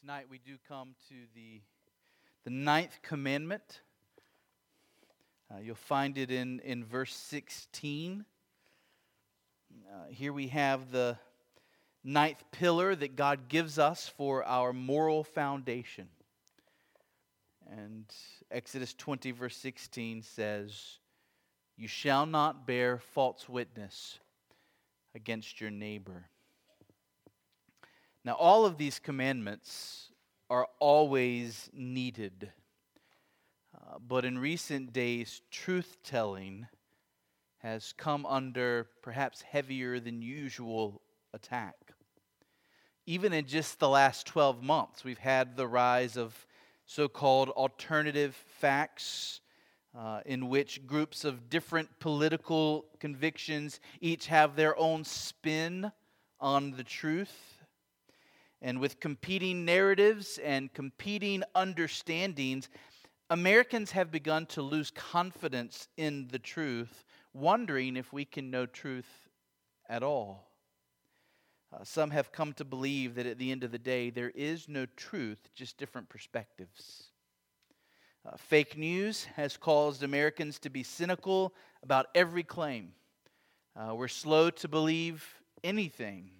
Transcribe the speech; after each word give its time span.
tonight 0.00 0.26
we 0.30 0.38
do 0.38 0.56
come 0.68 0.94
to 1.08 1.14
the, 1.34 1.60
the 2.44 2.50
ninth 2.50 2.98
commandment. 3.02 3.80
Uh, 5.50 5.58
you'll 5.62 5.74
find 5.74 6.18
it 6.18 6.30
in, 6.30 6.60
in 6.60 6.84
verse 6.84 7.14
16. 7.14 8.24
Uh, 9.72 9.94
here 10.10 10.32
we 10.32 10.48
have 10.48 10.90
the 10.90 11.16
ninth 12.04 12.42
pillar 12.52 12.94
that 12.94 13.16
God 13.16 13.48
gives 13.48 13.78
us 13.78 14.08
for 14.16 14.44
our 14.44 14.72
moral 14.72 15.24
foundation. 15.24 16.08
And 17.70 18.04
Exodus 18.50 18.92
20, 18.94 19.30
verse 19.30 19.56
16 19.56 20.22
says, 20.22 20.98
You 21.76 21.88
shall 21.88 22.26
not 22.26 22.66
bear 22.66 22.98
false 22.98 23.48
witness 23.48 24.18
against 25.14 25.60
your 25.60 25.70
neighbor. 25.70 26.28
Now, 28.26 28.32
all 28.32 28.66
of 28.66 28.76
these 28.76 28.98
commandments 28.98 30.10
are 30.50 30.66
always 30.80 31.70
needed. 31.72 32.50
Uh, 33.72 33.98
but 34.04 34.24
in 34.24 34.36
recent 34.36 34.92
days, 34.92 35.42
truth 35.52 35.98
telling 36.02 36.66
has 37.58 37.94
come 37.96 38.26
under 38.26 38.88
perhaps 39.00 39.42
heavier 39.42 40.00
than 40.00 40.22
usual 40.22 41.02
attack. 41.34 41.76
Even 43.06 43.32
in 43.32 43.46
just 43.46 43.78
the 43.78 43.88
last 43.88 44.26
12 44.26 44.60
months, 44.60 45.04
we've 45.04 45.18
had 45.18 45.56
the 45.56 45.68
rise 45.68 46.16
of 46.16 46.34
so 46.84 47.06
called 47.06 47.50
alternative 47.50 48.34
facts, 48.58 49.40
uh, 49.96 50.22
in 50.26 50.48
which 50.48 50.84
groups 50.84 51.24
of 51.24 51.48
different 51.48 52.00
political 52.00 52.86
convictions 52.98 53.78
each 54.00 54.26
have 54.26 54.56
their 54.56 54.76
own 54.76 55.04
spin 55.04 55.92
on 56.40 56.72
the 56.72 56.82
truth. 56.82 57.55
And 58.62 58.80
with 58.80 59.00
competing 59.00 59.64
narratives 59.64 60.38
and 60.38 60.72
competing 60.72 61.42
understandings, 61.54 62.68
Americans 63.28 63.90
have 63.90 64.10
begun 64.10 64.46
to 64.46 64.62
lose 64.62 64.90
confidence 64.90 65.88
in 65.96 66.28
the 66.28 66.38
truth, 66.38 67.04
wondering 67.34 67.96
if 67.96 68.12
we 68.12 68.24
can 68.24 68.50
know 68.50 68.66
truth 68.66 69.28
at 69.88 70.02
all. 70.02 70.48
Uh, 71.72 71.82
some 71.82 72.10
have 72.10 72.32
come 72.32 72.52
to 72.54 72.64
believe 72.64 73.16
that 73.16 73.26
at 73.26 73.38
the 73.38 73.50
end 73.50 73.64
of 73.64 73.72
the 73.72 73.78
day, 73.78 74.10
there 74.10 74.30
is 74.34 74.68
no 74.68 74.86
truth, 74.96 75.50
just 75.54 75.76
different 75.76 76.08
perspectives. 76.08 77.10
Uh, 78.24 78.36
fake 78.36 78.76
news 78.76 79.24
has 79.36 79.56
caused 79.56 80.02
Americans 80.02 80.58
to 80.60 80.70
be 80.70 80.82
cynical 80.82 81.52
about 81.82 82.06
every 82.14 82.42
claim. 82.42 82.92
Uh, 83.74 83.94
we're 83.94 84.08
slow 84.08 84.50
to 84.50 84.68
believe 84.68 85.24
anything. 85.62 86.30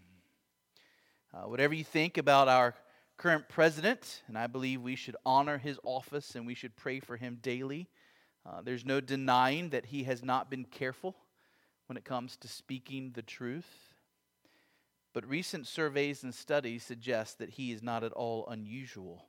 Uh, 1.37 1.47
whatever 1.49 1.75
you 1.75 1.85
think 1.85 2.17
about 2.17 2.49
our 2.49 2.75
current 3.19 3.47
president, 3.47 4.23
and 4.27 4.39
I 4.39 4.47
believe 4.47 4.81
we 4.81 4.97
should 4.97 5.17
honor 5.27 5.59
his 5.59 5.79
office 5.85 6.35
and 6.35 6.47
we 6.47 6.55
should 6.55 6.77
pray 6.77 6.99
for 6.99 7.19
him 7.19 7.41
daily. 7.43 7.89
Uh, 8.47 8.63
there's 8.63 8.87
no 8.87 9.01
denying 9.01 9.69
that 9.71 9.87
he 9.87 10.05
has 10.05 10.25
not 10.25 10.49
been 10.51 10.65
careful 10.65 11.15
when 11.89 11.99
it 11.99 12.07
comes 12.07 12.39
to 12.39 12.49
speaking 12.49 13.11
the 13.13 13.23
truth. 13.23 13.93
But 15.13 15.29
recent 15.29 15.67
surveys 15.67 16.23
and 16.23 16.35
studies 16.35 16.85
suggest 16.85 17.39
that 17.39 17.51
he 17.51 17.71
is 17.71 17.83
not 17.83 18.03
at 18.03 18.13
all 18.13 18.47
unusual. 18.49 19.27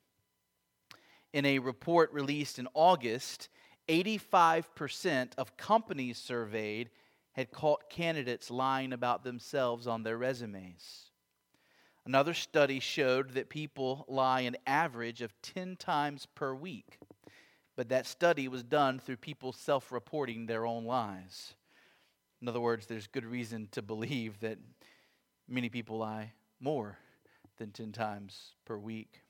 In 1.34 1.44
a 1.44 1.58
report 1.58 2.10
released 2.14 2.58
in 2.58 2.68
August, 2.72 3.50
85% 3.86 5.32
of 5.36 5.58
companies 5.58 6.16
surveyed 6.16 6.88
had 7.32 7.50
caught 7.50 7.90
candidates 7.90 8.50
lying 8.50 8.94
about 8.94 9.24
themselves 9.24 9.86
on 9.86 10.04
their 10.04 10.16
resumes. 10.16 11.07
Another 12.08 12.32
study 12.32 12.80
showed 12.80 13.34
that 13.34 13.50
people 13.50 14.06
lie 14.08 14.40
an 14.40 14.56
average 14.66 15.20
of 15.20 15.30
10 15.42 15.76
times 15.76 16.26
per 16.34 16.54
week. 16.54 16.98
But 17.76 17.90
that 17.90 18.06
study 18.06 18.48
was 18.48 18.62
done 18.62 18.98
through 18.98 19.18
people 19.18 19.52
self 19.52 19.92
reporting 19.92 20.46
their 20.46 20.64
own 20.64 20.86
lies. 20.86 21.54
In 22.40 22.48
other 22.48 22.60
words, 22.60 22.86
there's 22.86 23.06
good 23.06 23.26
reason 23.26 23.68
to 23.72 23.82
believe 23.82 24.40
that 24.40 24.56
many 25.46 25.68
people 25.68 25.98
lie 25.98 26.32
more 26.60 26.96
than 27.58 27.72
10 27.72 27.92
times 27.92 28.54
per 28.64 28.78
week. 28.78 29.20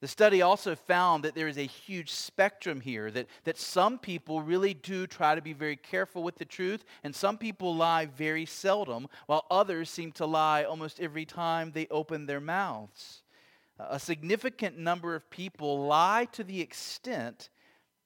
The 0.00 0.08
study 0.08 0.42
also 0.42 0.76
found 0.76 1.24
that 1.24 1.34
there 1.34 1.48
is 1.48 1.58
a 1.58 1.62
huge 1.66 2.12
spectrum 2.12 2.80
here, 2.80 3.10
that, 3.10 3.26
that 3.42 3.58
some 3.58 3.98
people 3.98 4.40
really 4.42 4.72
do 4.72 5.08
try 5.08 5.34
to 5.34 5.42
be 5.42 5.52
very 5.52 5.74
careful 5.74 6.22
with 6.22 6.36
the 6.36 6.44
truth, 6.44 6.84
and 7.02 7.14
some 7.14 7.36
people 7.36 7.74
lie 7.74 8.06
very 8.06 8.46
seldom, 8.46 9.08
while 9.26 9.44
others 9.50 9.90
seem 9.90 10.12
to 10.12 10.26
lie 10.26 10.62
almost 10.62 11.00
every 11.00 11.24
time 11.24 11.72
they 11.72 11.88
open 11.90 12.26
their 12.26 12.40
mouths. 12.40 13.22
A 13.80 13.98
significant 13.98 14.78
number 14.78 15.16
of 15.16 15.28
people 15.30 15.86
lie 15.86 16.28
to 16.32 16.44
the 16.44 16.60
extent 16.60 17.48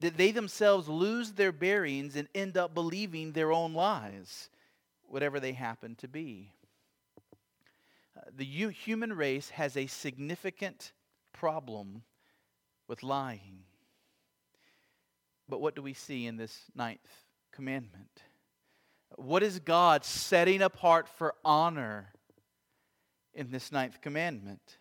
that 0.00 0.16
they 0.16 0.32
themselves 0.32 0.88
lose 0.88 1.32
their 1.32 1.52
bearings 1.52 2.16
and 2.16 2.26
end 2.34 2.56
up 2.56 2.74
believing 2.74 3.32
their 3.32 3.52
own 3.52 3.74
lies, 3.74 4.48
whatever 5.08 5.38
they 5.38 5.52
happen 5.52 5.94
to 5.96 6.08
be. 6.08 6.52
Uh, 8.16 8.22
the 8.34 8.44
human 8.44 9.12
race 9.12 9.50
has 9.50 9.76
a 9.76 9.86
significant 9.86 10.92
problem 11.32 12.02
with 12.88 13.02
lying. 13.02 13.64
But 15.48 15.60
what 15.60 15.74
do 15.74 15.82
we 15.82 15.94
see 15.94 16.26
in 16.26 16.36
this 16.36 16.64
ninth 16.74 17.08
commandment? 17.52 18.22
What 19.16 19.42
is 19.42 19.58
God 19.58 20.04
setting 20.04 20.62
apart 20.62 21.08
for 21.08 21.34
honor 21.44 22.12
in 23.34 23.50
this 23.50 23.70
ninth 23.70 24.00
commandment? 24.00 24.78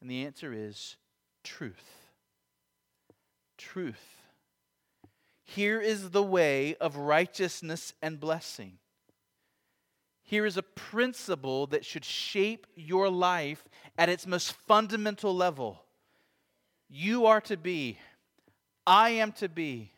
And 0.00 0.10
the 0.10 0.24
answer 0.26 0.52
is 0.52 0.96
truth. 1.44 2.06
Truth. 3.56 4.22
Here 5.44 5.80
is 5.80 6.10
the 6.10 6.22
way 6.22 6.76
of 6.76 6.96
righteousness 6.96 7.94
and 8.02 8.20
blessing. 8.20 8.78
Here 10.28 10.44
is 10.44 10.58
a 10.58 10.62
principle 10.62 11.68
that 11.68 11.86
should 11.86 12.04
shape 12.04 12.66
your 12.76 13.08
life 13.08 13.64
at 13.96 14.10
its 14.10 14.26
most 14.26 14.52
fundamental 14.52 15.34
level. 15.34 15.82
You 16.90 17.24
are 17.24 17.40
to 17.40 17.56
be, 17.56 17.98
I 18.86 19.08
am 19.08 19.32
to 19.32 19.48
be, 19.48 19.90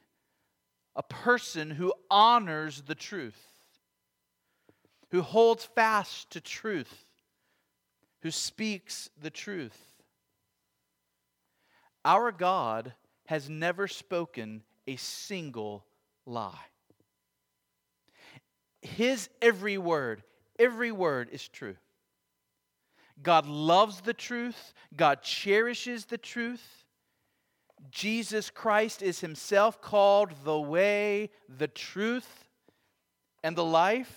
a 0.94 1.02
person 1.02 1.72
who 1.72 1.92
honors 2.08 2.82
the 2.82 2.94
truth, 2.94 3.40
who 5.10 5.22
holds 5.22 5.64
fast 5.64 6.30
to 6.30 6.40
truth, 6.40 7.06
who 8.22 8.30
speaks 8.30 9.10
the 9.20 9.30
truth. 9.30 9.80
Our 12.04 12.30
God 12.30 12.94
has 13.26 13.50
never 13.50 13.88
spoken 13.88 14.62
a 14.86 14.94
single 14.94 15.86
lie. 16.24 16.69
His 18.82 19.28
every 19.42 19.78
word, 19.78 20.22
every 20.58 20.92
word 20.92 21.28
is 21.32 21.46
true. 21.46 21.76
God 23.22 23.46
loves 23.46 24.00
the 24.00 24.14
truth, 24.14 24.72
God 24.96 25.22
cherishes 25.22 26.06
the 26.06 26.18
truth. 26.18 26.84
Jesus 27.90 28.50
Christ 28.50 29.02
is 29.02 29.20
himself 29.20 29.80
called 29.80 30.32
the 30.44 30.58
way, 30.58 31.30
the 31.48 31.68
truth, 31.68 32.48
and 33.42 33.56
the 33.56 33.64
life. 33.64 34.14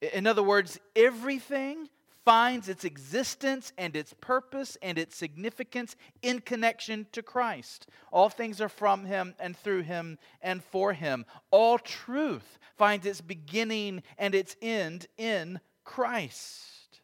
In 0.00 0.26
other 0.26 0.42
words, 0.42 0.78
everything 0.94 1.88
finds 2.26 2.68
its 2.68 2.84
existence 2.84 3.72
and 3.78 3.94
its 3.94 4.12
purpose 4.20 4.76
and 4.82 4.98
its 4.98 5.16
significance 5.16 5.94
in 6.22 6.40
connection 6.40 7.06
to 7.12 7.22
Christ. 7.22 7.86
All 8.10 8.28
things 8.28 8.60
are 8.60 8.68
from 8.68 9.04
Him 9.04 9.36
and 9.38 9.56
through 9.56 9.82
Him 9.82 10.18
and 10.42 10.62
for 10.62 10.92
Him. 10.92 11.24
All 11.52 11.78
truth 11.78 12.58
finds 12.76 13.06
its 13.06 13.20
beginning 13.20 14.02
and 14.18 14.34
its 14.34 14.56
end 14.60 15.06
in 15.16 15.60
Christ. 15.84 17.00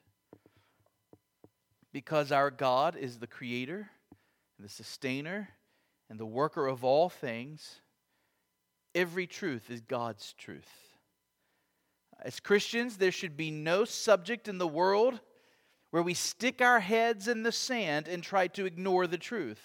Because 1.92 2.32
our 2.32 2.50
God 2.50 2.96
is 2.96 3.18
the 3.18 3.28
creator, 3.28 3.90
and 4.58 4.66
the 4.66 4.72
sustainer, 4.72 5.50
and 6.10 6.18
the 6.18 6.26
worker 6.26 6.66
of 6.66 6.82
all 6.82 7.08
things, 7.08 7.80
every 8.92 9.28
truth 9.28 9.70
is 9.70 9.82
God's 9.82 10.32
truth. 10.32 10.91
As 12.22 12.38
Christians, 12.38 12.96
there 12.96 13.10
should 13.10 13.36
be 13.36 13.50
no 13.50 13.84
subject 13.84 14.46
in 14.46 14.58
the 14.58 14.66
world 14.66 15.20
where 15.90 16.04
we 16.04 16.14
stick 16.14 16.62
our 16.62 16.78
heads 16.78 17.26
in 17.26 17.42
the 17.42 17.52
sand 17.52 18.06
and 18.06 18.22
try 18.22 18.46
to 18.48 18.64
ignore 18.64 19.08
the 19.08 19.18
truth. 19.18 19.60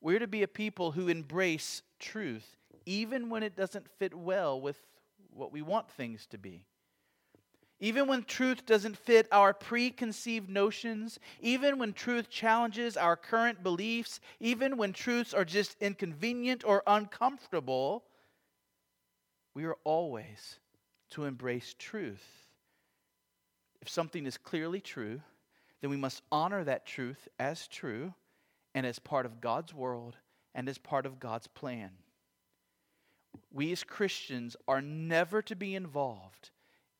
We're 0.00 0.20
to 0.20 0.28
be 0.28 0.44
a 0.44 0.48
people 0.48 0.92
who 0.92 1.08
embrace 1.08 1.82
truth, 1.98 2.56
even 2.86 3.28
when 3.28 3.42
it 3.42 3.56
doesn't 3.56 3.90
fit 3.98 4.14
well 4.14 4.60
with 4.60 4.80
what 5.30 5.52
we 5.52 5.62
want 5.62 5.90
things 5.90 6.26
to 6.26 6.38
be. 6.38 6.64
Even 7.80 8.06
when 8.06 8.22
truth 8.22 8.64
doesn't 8.64 8.96
fit 8.96 9.26
our 9.32 9.52
preconceived 9.52 10.48
notions, 10.48 11.18
even 11.40 11.78
when 11.78 11.92
truth 11.92 12.30
challenges 12.30 12.96
our 12.96 13.16
current 13.16 13.62
beliefs, 13.62 14.20
even 14.38 14.76
when 14.76 14.92
truths 14.92 15.34
are 15.34 15.44
just 15.44 15.76
inconvenient 15.80 16.62
or 16.64 16.82
uncomfortable, 16.86 18.04
we 19.54 19.64
are 19.64 19.76
always 19.84 20.58
to 21.10 21.24
embrace 21.24 21.74
truth. 21.78 22.24
If 23.80 23.88
something 23.88 24.26
is 24.26 24.36
clearly 24.36 24.80
true, 24.80 25.20
then 25.80 25.90
we 25.90 25.96
must 25.96 26.22
honor 26.30 26.64
that 26.64 26.86
truth 26.86 27.28
as 27.38 27.66
true 27.66 28.14
and 28.74 28.86
as 28.86 28.98
part 28.98 29.26
of 29.26 29.40
God's 29.40 29.74
world 29.74 30.16
and 30.54 30.68
as 30.68 30.78
part 30.78 31.06
of 31.06 31.20
God's 31.20 31.46
plan. 31.46 31.90
We 33.52 33.72
as 33.72 33.84
Christians 33.84 34.56
are 34.68 34.82
never 34.82 35.42
to 35.42 35.56
be 35.56 35.74
involved 35.74 36.50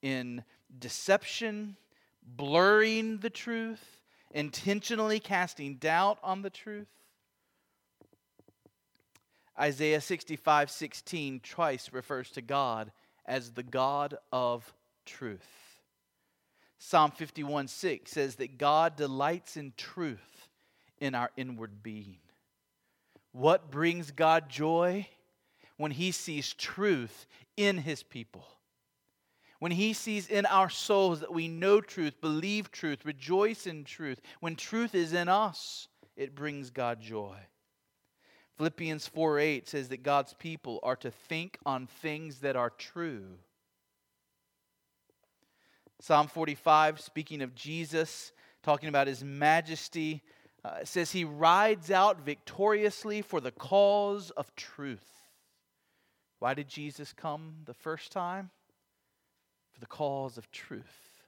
in 0.03 0.45
deception, 0.79 1.77
blurring 2.23 3.19
the 3.19 3.31
truth, 3.31 4.01
intentionally 4.33 5.21
casting 5.21 5.77
doubt 5.77 6.19
on 6.23 6.43
the 6.43 6.51
truth. 6.51 6.89
Isaiah 9.59 10.01
65 10.01 10.71
16 10.71 11.41
twice 11.41 11.93
refers 11.93 12.31
to 12.31 12.41
God 12.41 12.93
as 13.31 13.53
the 13.53 13.63
God 13.63 14.17
of 14.33 14.75
truth. 15.07 15.79
Psalm 16.81 17.13
51 17.13 17.69
6 17.69 18.11
says 18.11 18.35
that 18.35 18.59
God 18.59 18.97
delights 18.97 19.57
in 19.57 19.73
truth 19.77 20.49
in 20.99 21.15
our 21.15 21.31
inward 21.37 21.83
being. 21.83 22.19
What 23.33 23.71
brings 23.71 24.11
God 24.11 24.49
joy? 24.49 25.07
When 25.77 25.93
he 25.93 26.11
sees 26.11 26.53
truth 26.53 27.27
in 27.57 27.79
his 27.79 28.03
people. 28.03 28.45
When 29.61 29.73
he 29.73 29.93
sees 29.93 30.29
in 30.29 30.45
our 30.47 30.69
souls 30.69 31.21
that 31.21 31.33
we 31.33 31.47
know 31.47 31.81
truth, 31.81 32.21
believe 32.21 32.73
truth, 32.73 33.05
rejoice 33.05 33.67
in 33.67 33.85
truth. 33.85 34.21
When 34.41 34.57
truth 34.57 34.95
is 34.95 35.13
in 35.13 35.29
us, 35.29 35.87
it 36.17 36.35
brings 36.35 36.71
God 36.71 37.01
joy. 37.01 37.37
Philippians 38.61 39.09
4 39.09 39.39
8 39.39 39.69
says 39.71 39.89
that 39.89 40.03
God's 40.03 40.35
people 40.35 40.81
are 40.83 40.97
to 40.97 41.11
think 41.11 41.57
on 41.65 41.87
things 41.87 42.41
that 42.41 42.57
are 42.57 42.69
true. 42.69 43.39
Psalm 45.99 46.29
45, 46.29 47.01
speaking 47.01 47.41
of 47.41 47.55
Jesus, 47.55 48.33
talking 48.63 48.91
about 48.91 49.07
his 49.07 49.25
majesty, 49.25 50.23
uh, 50.63 50.85
says 50.85 51.11
he 51.11 51.25
rides 51.25 51.91
out 51.91 52.21
victoriously 52.21 53.23
for 53.23 53.41
the 53.41 53.51
cause 53.51 54.29
of 54.29 54.55
truth. 54.57 55.09
Why 56.39 56.53
did 56.53 56.69
Jesus 56.69 57.15
come 57.15 57.61
the 57.65 57.73
first 57.73 58.13
time? 58.13 58.51
For 59.73 59.81
the 59.81 59.87
cause 59.87 60.37
of 60.37 60.53
truth. 60.53 61.23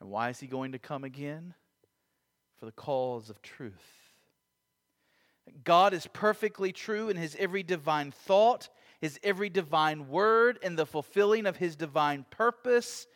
And 0.00 0.08
why 0.08 0.28
is 0.28 0.38
he 0.38 0.46
going 0.46 0.70
to 0.70 0.78
come 0.78 1.02
again? 1.02 1.54
For 2.60 2.66
the 2.66 2.70
cause 2.70 3.28
of 3.28 3.42
truth. 3.42 4.07
God 5.64 5.94
is 5.94 6.06
perfectly 6.06 6.72
true 6.72 7.08
in 7.08 7.16
his 7.16 7.36
every 7.38 7.62
divine 7.62 8.10
thought, 8.10 8.68
his 9.00 9.18
every 9.22 9.48
divine 9.48 10.08
word, 10.08 10.58
and 10.62 10.78
the 10.78 10.86
fulfilling 10.86 11.46
of 11.46 11.56
his 11.56 11.76
divine 11.76 12.24
purpose. 12.30 13.06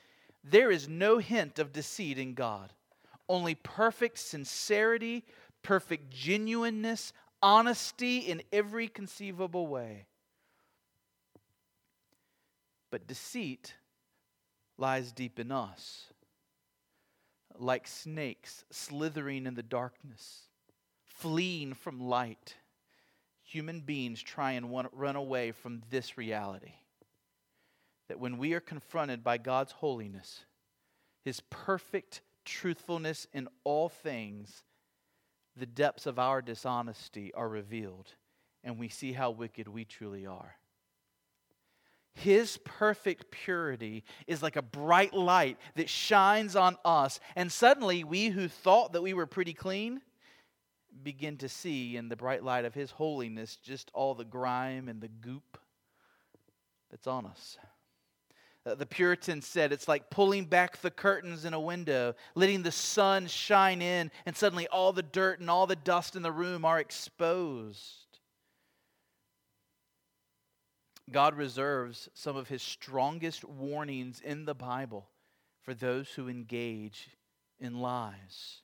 There 0.44 0.70
is 0.70 0.88
no 0.88 1.19
hint 1.19 1.58
of 1.58 1.73
deceit 1.73 2.19
in 2.19 2.34
God, 2.34 2.73
only 3.29 3.55
perfect 3.55 4.19
sincerity, 4.19 5.25
perfect 5.62 6.11
genuineness, 6.11 7.12
honesty 7.43 8.19
in 8.19 8.43
every 8.52 8.88
conceivable 8.88 9.67
way. 9.67 10.06
But 12.90 13.06
deceit 13.06 13.75
lies 14.79 15.12
deep 15.12 15.38
in 15.38 15.50
us, 15.50 16.06
like 17.58 17.87
snakes 17.87 18.64
slithering 18.70 19.46
in 19.46 19.55
the 19.55 19.62
darkness 19.62 20.49
fleeing 21.22 21.72
from 21.72 22.00
light, 22.00 22.56
human 23.44 23.80
beings 23.80 24.20
try 24.20 24.52
and 24.52 24.74
run 24.92 25.16
away 25.16 25.52
from 25.52 25.80
this 25.88 26.19
reality. 26.19 26.74
That 28.08 28.19
when 28.19 28.38
we 28.38 28.54
are 28.54 28.60
confronted 28.60 29.22
by 29.22 29.38
God's 29.38 29.70
holiness, 29.70 30.44
His 31.24 31.40
perfect 31.48 32.22
truthfulness 32.44 33.28
in 33.32 33.46
all 33.62 33.88
things, 33.88 34.64
the 35.56 35.64
depths 35.64 36.06
of 36.06 36.19
our 36.19 36.42
dishonesty 36.42 37.32
are 37.34 37.48
revealed, 37.48 38.08
and 38.64 38.76
we 38.76 38.88
see 38.88 39.12
how 39.12 39.30
wicked 39.30 39.69
we 39.69 39.84
truly 39.84 40.26
are. 40.26 40.56
His 42.14 42.58
perfect 42.64 43.30
purity 43.30 44.02
is 44.26 44.42
like 44.42 44.56
a 44.56 44.62
bright 44.62 45.14
light 45.14 45.56
that 45.76 45.88
shines 45.88 46.56
on 46.56 46.76
us, 46.84 47.20
and 47.36 47.50
suddenly 47.50 48.02
we 48.02 48.28
who 48.28 48.48
thought 48.48 48.92
that 48.92 49.02
we 49.02 49.14
were 49.14 49.26
pretty 49.26 49.54
clean 49.54 50.02
begin 51.03 51.37
to 51.39 51.49
see 51.49 51.97
in 51.97 52.09
the 52.09 52.17
bright 52.17 52.43
light 52.43 52.65
of 52.65 52.75
His 52.75 52.91
holiness 52.91 53.56
just 53.56 53.91
all 53.94 54.15
the 54.15 54.25
grime 54.25 54.89
and 54.89 55.00
the 55.00 55.09
goop 55.09 55.59
that's 56.91 57.06
on 57.06 57.27
us. 57.27 57.59
Uh, 58.65 58.77
the 58.77 58.87
Puritan 58.87 59.43
said 59.43 59.73
it's 59.73 59.89
like 59.89 60.09
pulling 60.11 60.44
back 60.44 60.81
the 60.81 60.91
curtains 60.91 61.44
in 61.44 61.53
a 61.53 61.61
window, 61.61 62.15
letting 62.37 62.62
the 62.62 62.71
sun 62.71 63.27
shine 63.27 63.83
in, 63.83 64.11
and 64.25 64.37
suddenly 64.37 64.69
all 64.69 64.93
the 64.93 65.03
dirt 65.03 65.41
and 65.41 65.50
all 65.50 65.67
the 65.67 65.75
dust 65.75 66.15
in 66.15 66.23
the 66.23 66.31
room 66.31 66.65
are 66.65 66.79
exposed. 66.79 68.19
God 71.11 71.35
reserves 71.35 72.09
some 72.15 72.37
of 72.37 72.49
his 72.49 72.62
strongest 72.62 73.44
warnings 73.44 74.21
in 74.21 74.44
the 74.44 74.55
Bible 74.55 75.09
for 75.62 75.75
those 75.75 76.11
who 76.11 76.29
engage 76.29 77.11
in 77.59 77.81
lies 77.81 78.62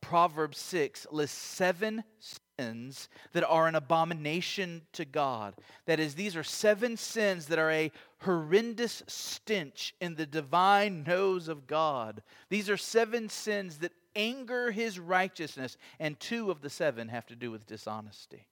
Proverbs 0.00 0.58
6 0.58 1.08
lists 1.10 1.36
seven 1.36 2.04
sins 2.20 3.08
that 3.32 3.44
are 3.44 3.66
an 3.66 3.74
abomination 3.74 4.82
to 4.92 5.04
God. 5.04 5.54
That 5.86 5.98
is, 5.98 6.14
these 6.14 6.36
are 6.36 6.44
seven 6.44 6.96
sins 6.96 7.46
that 7.46 7.58
are 7.58 7.70
a 7.70 7.90
horrendous 8.20 9.02
stench 9.08 9.94
in 10.00 10.14
the 10.14 10.26
divine 10.26 11.02
nose 11.02 11.48
of 11.48 11.66
God. 11.66 12.22
These 12.48 12.70
are 12.70 12.76
seven 12.76 13.28
sins 13.28 13.78
that 13.78 13.92
anger 14.14 14.70
his 14.70 14.98
righteousness, 15.00 15.76
and 15.98 16.18
two 16.20 16.50
of 16.50 16.60
the 16.60 16.70
seven 16.70 17.08
have 17.08 17.26
to 17.26 17.36
do 17.36 17.50
with 17.50 17.66
dishonesty. 17.66 18.46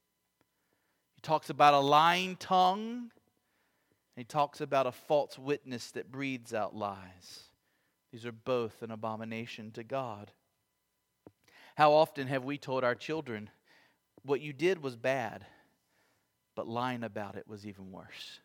He 1.15 1.21
talks 1.23 1.51
about 1.51 1.75
a 1.75 1.81
lying 1.81 2.37
tongue, 2.37 3.11
he 4.17 4.25
talks 4.25 4.61
about 4.61 4.87
a 4.87 4.93
false 4.93 5.39
witness 5.39 5.93
that 5.93 6.11
breathes 6.11 6.53
out 6.53 6.75
lies. 6.75 7.45
These 8.13 8.27
are 8.27 8.33
both 8.33 8.83
an 8.83 8.91
abomination 8.91 9.71
to 9.73 9.85
God. 9.85 10.33
How 11.81 11.95
often 11.95 12.27
have 12.27 12.45
we 12.45 12.59
told 12.59 12.85
our 12.85 12.95
children, 12.95 13.49
what 14.23 14.43
you 14.43 14.53
did 14.53 14.83
was 14.83 14.97
bad, 14.97 15.47
but 16.55 16.69
lying 16.69 17.03
about 17.03 17.37
it 17.37 17.49
was 17.49 17.67
even 17.67 17.91
worse? 17.91 18.41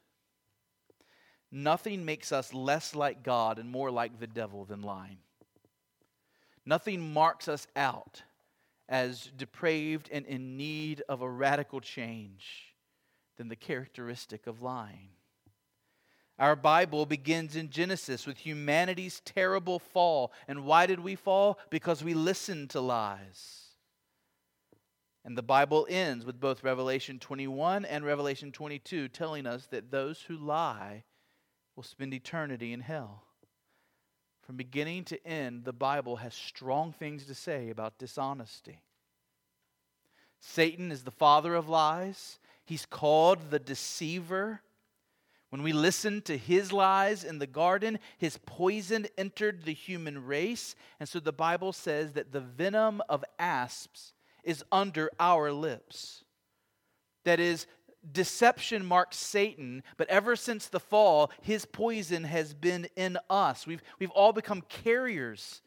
Nothing 1.52 2.06
makes 2.06 2.32
us 2.32 2.54
less 2.54 2.96
like 2.96 3.24
God 3.24 3.60
and 3.60 3.70
more 3.70 3.92
like 3.92 4.22
the 4.22 4.26
devil 4.26 4.64
than 4.64 4.82
lying. 4.82 5.18
Nothing 6.66 7.12
marks 7.12 7.50
us 7.50 7.68
out 7.76 8.24
as 8.88 9.30
depraved 9.36 10.08
and 10.14 10.26
in 10.28 10.56
need 10.56 11.04
of 11.10 11.22
a 11.22 11.30
radical 11.30 11.82
change 11.82 12.74
than 13.36 13.50
the 13.50 13.58
characteristic 13.58 14.48
of 14.48 14.62
lying. 14.62 15.10
Our 16.38 16.56
Bible 16.56 17.06
begins 17.06 17.56
in 17.56 17.70
Genesis 17.70 18.28
with 18.28 18.38
humanity's 18.38 19.22
terrible 19.24 19.80
fall. 19.80 20.34
And 20.48 20.66
why 20.66 20.86
did 20.86 21.00
we 21.00 21.16
fall? 21.16 21.60
Because 21.70 22.04
we 22.04 22.14
listened 22.14 22.72
to 22.72 22.82
lies. 22.82 23.62
And 25.24 25.38
the 25.38 25.42
Bible 25.44 25.88
ends 25.90 26.26
with 26.26 26.40
both 26.40 26.64
Revelation 26.64 27.20
21 27.20 27.86
and 27.86 28.06
Revelation 28.06 28.52
22 28.52 29.08
telling 29.08 29.48
us 29.48 29.66
that 29.68 29.92
those 29.92 30.22
who 30.22 30.38
lie 30.38 31.04
will 31.76 31.84
spend 31.84 32.14
eternity 32.14 32.74
in 32.74 32.82
hell. 32.82 33.24
From 34.42 34.58
beginning 34.58 35.06
to 35.06 35.28
end, 35.28 35.64
the 35.64 35.74
Bible 35.74 36.18
has 36.18 36.36
strong 36.36 36.94
things 36.94 37.26
to 37.26 37.34
say 37.34 37.70
about 37.70 37.98
dishonesty. 37.98 38.82
Satan 40.40 40.92
is 40.92 41.04
the 41.04 41.12
father 41.12 41.56
of 41.56 41.68
lies, 41.68 42.38
he's 42.64 42.86
called 42.86 43.50
the 43.50 43.58
deceiver. 43.58 44.62
When 45.56 45.64
we 45.64 45.72
listened 45.72 46.26
to 46.26 46.38
his 46.38 46.74
lies 46.74 47.24
in 47.24 47.40
the 47.40 47.48
garden, 47.48 48.00
his 48.18 48.38
poison 48.46 49.08
entered 49.18 49.64
the 49.64 49.74
human 49.74 50.26
race. 50.26 50.76
And 51.00 51.08
so 51.08 51.22
the 51.22 51.32
Bible 51.32 51.72
says 51.72 52.12
that 52.12 52.34
the 52.34 52.42
venom 52.42 53.02
of 53.08 53.24
asps 53.40 54.12
is 54.44 54.66
under 54.70 55.10
our 55.18 55.54
lips. 55.54 56.26
That 57.24 57.40
is, 57.40 57.68
deception 58.12 58.86
marks 58.86 59.16
Satan, 59.16 59.82
but 59.96 60.10
ever 60.10 60.36
since 60.36 60.68
the 60.68 60.82
fall, 60.82 61.32
his 61.42 61.64
poison 61.64 62.26
has 62.26 62.54
been 62.54 62.90
in 62.98 63.18
us. 63.30 63.66
We've, 63.66 63.82
we've 63.98 64.12
all 64.12 64.34
become 64.34 64.62
carriers 64.68 65.62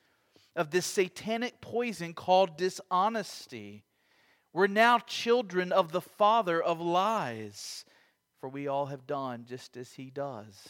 of 0.55 0.71
this 0.71 0.85
satanic 0.85 1.63
poison 1.63 2.13
called 2.13 2.59
dishonesty. 2.59 3.85
We're 4.53 4.67
now 4.67 4.99
children 4.99 5.73
of 5.73 5.93
the 5.93 6.03
father 6.03 6.63
of 6.63 6.79
lies 6.79 7.87
for 8.41 8.49
we 8.49 8.69
all 8.69 8.87
have 8.87 9.07
done 9.07 9.45
just 9.49 9.77
as 9.77 9.93
he 9.93 10.11
does. 10.11 10.69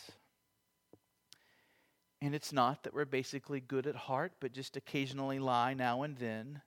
And 2.21 2.35
it's 2.35 2.53
not 2.53 2.83
that 2.83 2.95
we're 2.95 3.05
basically 3.05 3.61
good 3.61 3.87
at 3.87 3.95
heart, 3.95 4.33
but 4.41 4.53
just 4.53 4.77
occasionally 4.77 5.39
lie 5.39 5.75
now 5.75 6.03
and 6.03 6.17
then. 6.17 6.63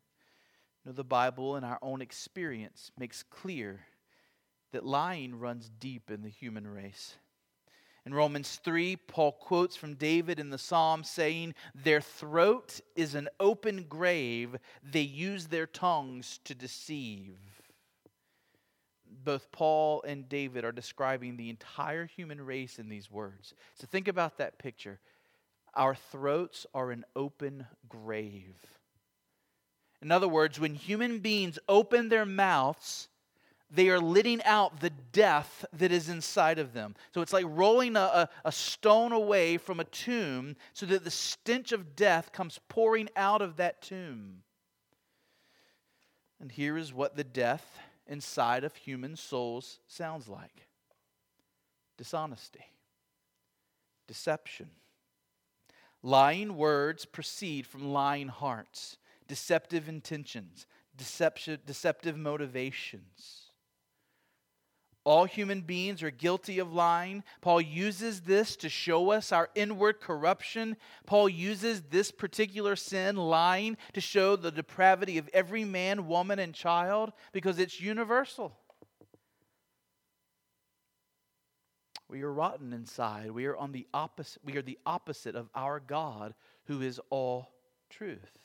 No, 0.86 0.92
the 0.92 1.04
Bible 1.04 1.56
and 1.56 1.66
our 1.66 1.78
own 1.82 2.02
experience 2.02 2.92
makes 2.98 3.24
clear 3.24 3.82
that 4.72 4.86
lying 4.86 5.38
runs 5.38 5.70
deep 5.80 6.10
in 6.10 6.22
the 6.22 6.30
human 6.30 6.68
race. 6.68 7.16
In 8.06 8.14
Romans 8.14 8.60
3, 8.64 8.96
Paul 8.96 9.34
quotes 9.34 9.76
from 9.76 9.94
David 9.94 10.40
in 10.40 10.50
the 10.50 10.58
psalm 10.58 11.04
saying, 11.04 11.54
Their 11.76 12.02
throat 12.02 12.80
is 12.96 13.14
an 13.14 13.30
open 13.40 13.86
grave, 13.88 14.56
they 14.82 15.02
use 15.02 15.48
their 15.48 15.68
tongues 15.68 16.40
to 16.46 16.56
deceive. 16.56 17.38
Both 19.24 19.52
Paul 19.52 20.04
and 20.08 20.28
David 20.28 20.66
are 20.66 20.72
describing 20.72 21.38
the 21.38 21.50
entire 21.50 22.06
human 22.06 22.42
race 22.42 22.80
in 22.80 22.90
these 22.90 23.12
words. 23.12 23.54
So 23.76 23.88
think 23.88 24.08
about 24.08 24.38
that 24.38 24.58
picture. 24.58 25.00
Our 25.74 25.96
throats 25.96 26.66
are 26.74 26.92
an 26.92 27.06
open 27.16 27.66
grave. 27.88 28.56
In 30.02 30.12
other 30.12 30.28
words, 30.28 30.60
when 30.60 30.74
human 30.74 31.20
beings 31.20 31.60
open 31.70 32.10
their 32.10 32.26
mouths, 32.26 33.08
they 33.74 33.90
are 33.90 34.00
letting 34.00 34.44
out 34.44 34.82
the 34.82 34.90
death 34.90 35.64
that 35.74 35.92
is 35.92 36.10
inside 36.10 36.60
of 36.60 36.74
them. 36.74 36.96
So 37.14 37.22
it's 37.22 37.32
like 37.32 37.46
rolling 37.48 37.96
a, 37.96 38.28
a, 38.44 38.52
stone 38.52 39.14
away 39.14 39.58
from 39.58 39.80
a 39.80 39.86
tomb 39.86 40.58
so 40.74 40.86
that 40.88 41.06
the 41.06 41.12
stench 41.12 41.72
of 41.72 41.96
death 41.96 42.34
comes 42.34 42.60
pouring 42.68 43.10
out 43.16 43.42
of 43.42 43.58
that 43.58 43.82
tomb. 43.82 44.44
And 46.42 46.52
here 46.52 46.78
is 46.78 46.92
what 46.92 47.16
the 47.16 47.24
death 47.24 47.80
inside 48.12 48.66
of 48.66 48.76
human 48.76 49.16
souls 49.16 49.80
sounds 49.88 50.28
like 50.28 50.68
dishonesty, 51.98 52.66
deception. 54.06 54.70
Lying 56.04 56.58
words 56.58 57.06
proceed 57.06 57.66
from 57.66 57.94
lying 57.94 58.28
hearts, 58.28 58.98
deceptive 59.28 59.88
intentions, 59.88 60.68
deceptive 60.98 62.18
motivations. 62.18 63.51
All 65.04 65.26
human 65.26 65.62
beings 65.62 66.04
are 66.04 66.12
guilty 66.12 66.60
of 66.60 66.72
lying. 66.72 67.24
Paul 67.42 67.60
uses 67.60 68.22
this 68.22 68.56
to 68.58 68.70
show 68.70 69.12
us 69.12 69.32
our 69.32 69.50
inward 69.56 70.00
corruption. 70.00 70.78
Paul 71.08 71.28
uses 71.28 71.82
this 71.90 72.12
particular 72.12 72.76
sin, 72.76 73.16
lying, 73.16 73.78
to 73.94 74.02
show 74.02 74.36
the 74.36 74.52
depravity 74.52 75.18
of 75.18 75.28
every 75.34 75.66
man, 75.66 76.08
woman, 76.08 76.38
and 76.38 76.54
child 76.54 77.14
because 77.32 77.58
it's 77.58 77.82
universal. 77.82 78.56
We 82.08 82.22
are 82.22 82.32
rotten 82.32 82.72
inside. 82.74 83.32
We 83.32 83.46
are 83.46 83.56
on 83.56 83.72
the 83.72 83.88
opposite 83.94 84.44
we 84.44 84.58
are 84.58 84.62
the 84.62 84.78
opposite 84.86 85.36
of 85.36 85.50
our 85.56 85.80
God 85.80 86.36
who 86.66 86.82
is 86.82 87.00
all 87.10 87.50
truth. 87.90 88.38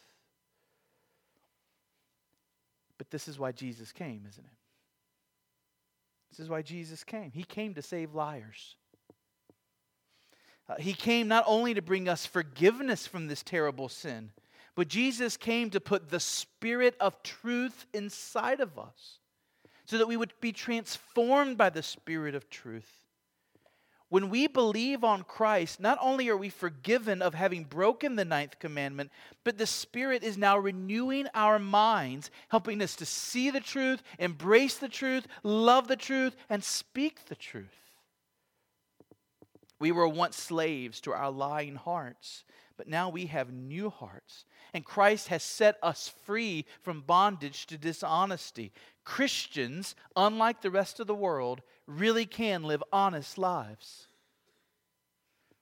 But 2.96 3.10
this 3.10 3.28
is 3.28 3.38
why 3.38 3.52
Jesus 3.52 3.92
came, 3.92 4.25
isn't 4.26 4.44
it? 4.44 4.55
This 6.30 6.40
is 6.40 6.49
why 6.49 6.62
Jesus 6.62 7.04
came. 7.04 7.30
He 7.33 7.45
came 7.45 7.75
to 7.75 7.83
save 7.83 8.14
liars. 8.14 8.76
Uh, 10.68 10.75
he 10.78 10.92
came 10.92 11.28
not 11.28 11.45
only 11.47 11.75
to 11.75 11.83
bring 11.83 12.09
us 12.09 12.26
forgiveness 12.26 13.06
from 13.06 13.28
this 13.28 13.42
terrible 13.42 13.88
sin, 13.88 14.33
but 14.75 14.88
Jesus 14.88 15.37
came 15.37 15.71
to 15.71 15.80
put 15.80 16.11
the 16.11 16.21
Spirit 16.21 16.97
of 17.00 17.23
truth 17.23 17.87
inside 17.95 18.61
of 18.61 18.78
us 18.78 19.18
so 19.87 19.99
that 19.99 20.09
we 20.09 20.16
would 20.16 20.33
be 20.40 20.52
transformed 20.52 21.56
by 21.56 21.71
the 21.71 21.83
Spirit 21.83 22.35
of 22.35 22.50
truth. 22.50 23.05
When 24.08 24.30
we 24.30 24.46
believe 24.46 25.02
on 25.02 25.25
Christ, 25.25 25.80
not 25.80 25.98
only 26.00 26.28
are 26.28 26.36
we 26.36 26.48
forgiven 26.48 27.20
of 27.22 27.34
having 27.34 27.64
broken 27.64 28.14
the 28.14 28.25
ninth 28.25 28.60
commandment, 28.60 29.10
but 29.42 29.58
the 29.58 29.66
Spirit 29.66 30.22
is 30.22 30.38
now 30.38 30.56
renewing 30.56 31.26
our 31.34 31.58
minds, 31.58 32.30
helping 32.48 32.80
us 32.82 32.94
to 32.96 33.06
see 33.06 33.50
the 33.50 33.60
truth, 33.60 34.02
embrace 34.20 34.76
the 34.76 34.88
truth, 34.88 35.26
love 35.42 35.88
the 35.88 35.96
truth, 35.96 36.36
and 36.48 36.62
speak 36.62 37.25
the 37.26 37.34
truth. 37.34 37.66
We 39.80 39.90
were 39.90 40.08
once 40.08 40.36
slaves 40.36 41.00
to 41.02 41.12
our 41.12 41.30
lying 41.30 41.75
hearts, 41.75 42.44
but 42.76 42.88
now 42.88 43.08
we 43.08 43.26
have 43.26 43.52
new 43.52 43.90
hearts. 43.90 44.44
And 44.72 44.84
Christ 44.84 45.28
has 45.28 45.42
set 45.42 45.78
us 45.82 46.12
free 46.25 46.64
from 46.82 47.00
bondage 47.00 47.66
to 47.66 47.78
dishonesty. 47.78 48.72
Christians, 49.04 49.96
unlike 50.14 50.60
the 50.60 50.70
rest 50.70 51.00
of 51.00 51.06
the 51.06 51.14
world, 51.14 51.62
really 51.87 52.26
can 52.26 52.64
live 52.64 52.83
honest 52.93 53.38
lives. 53.38 54.09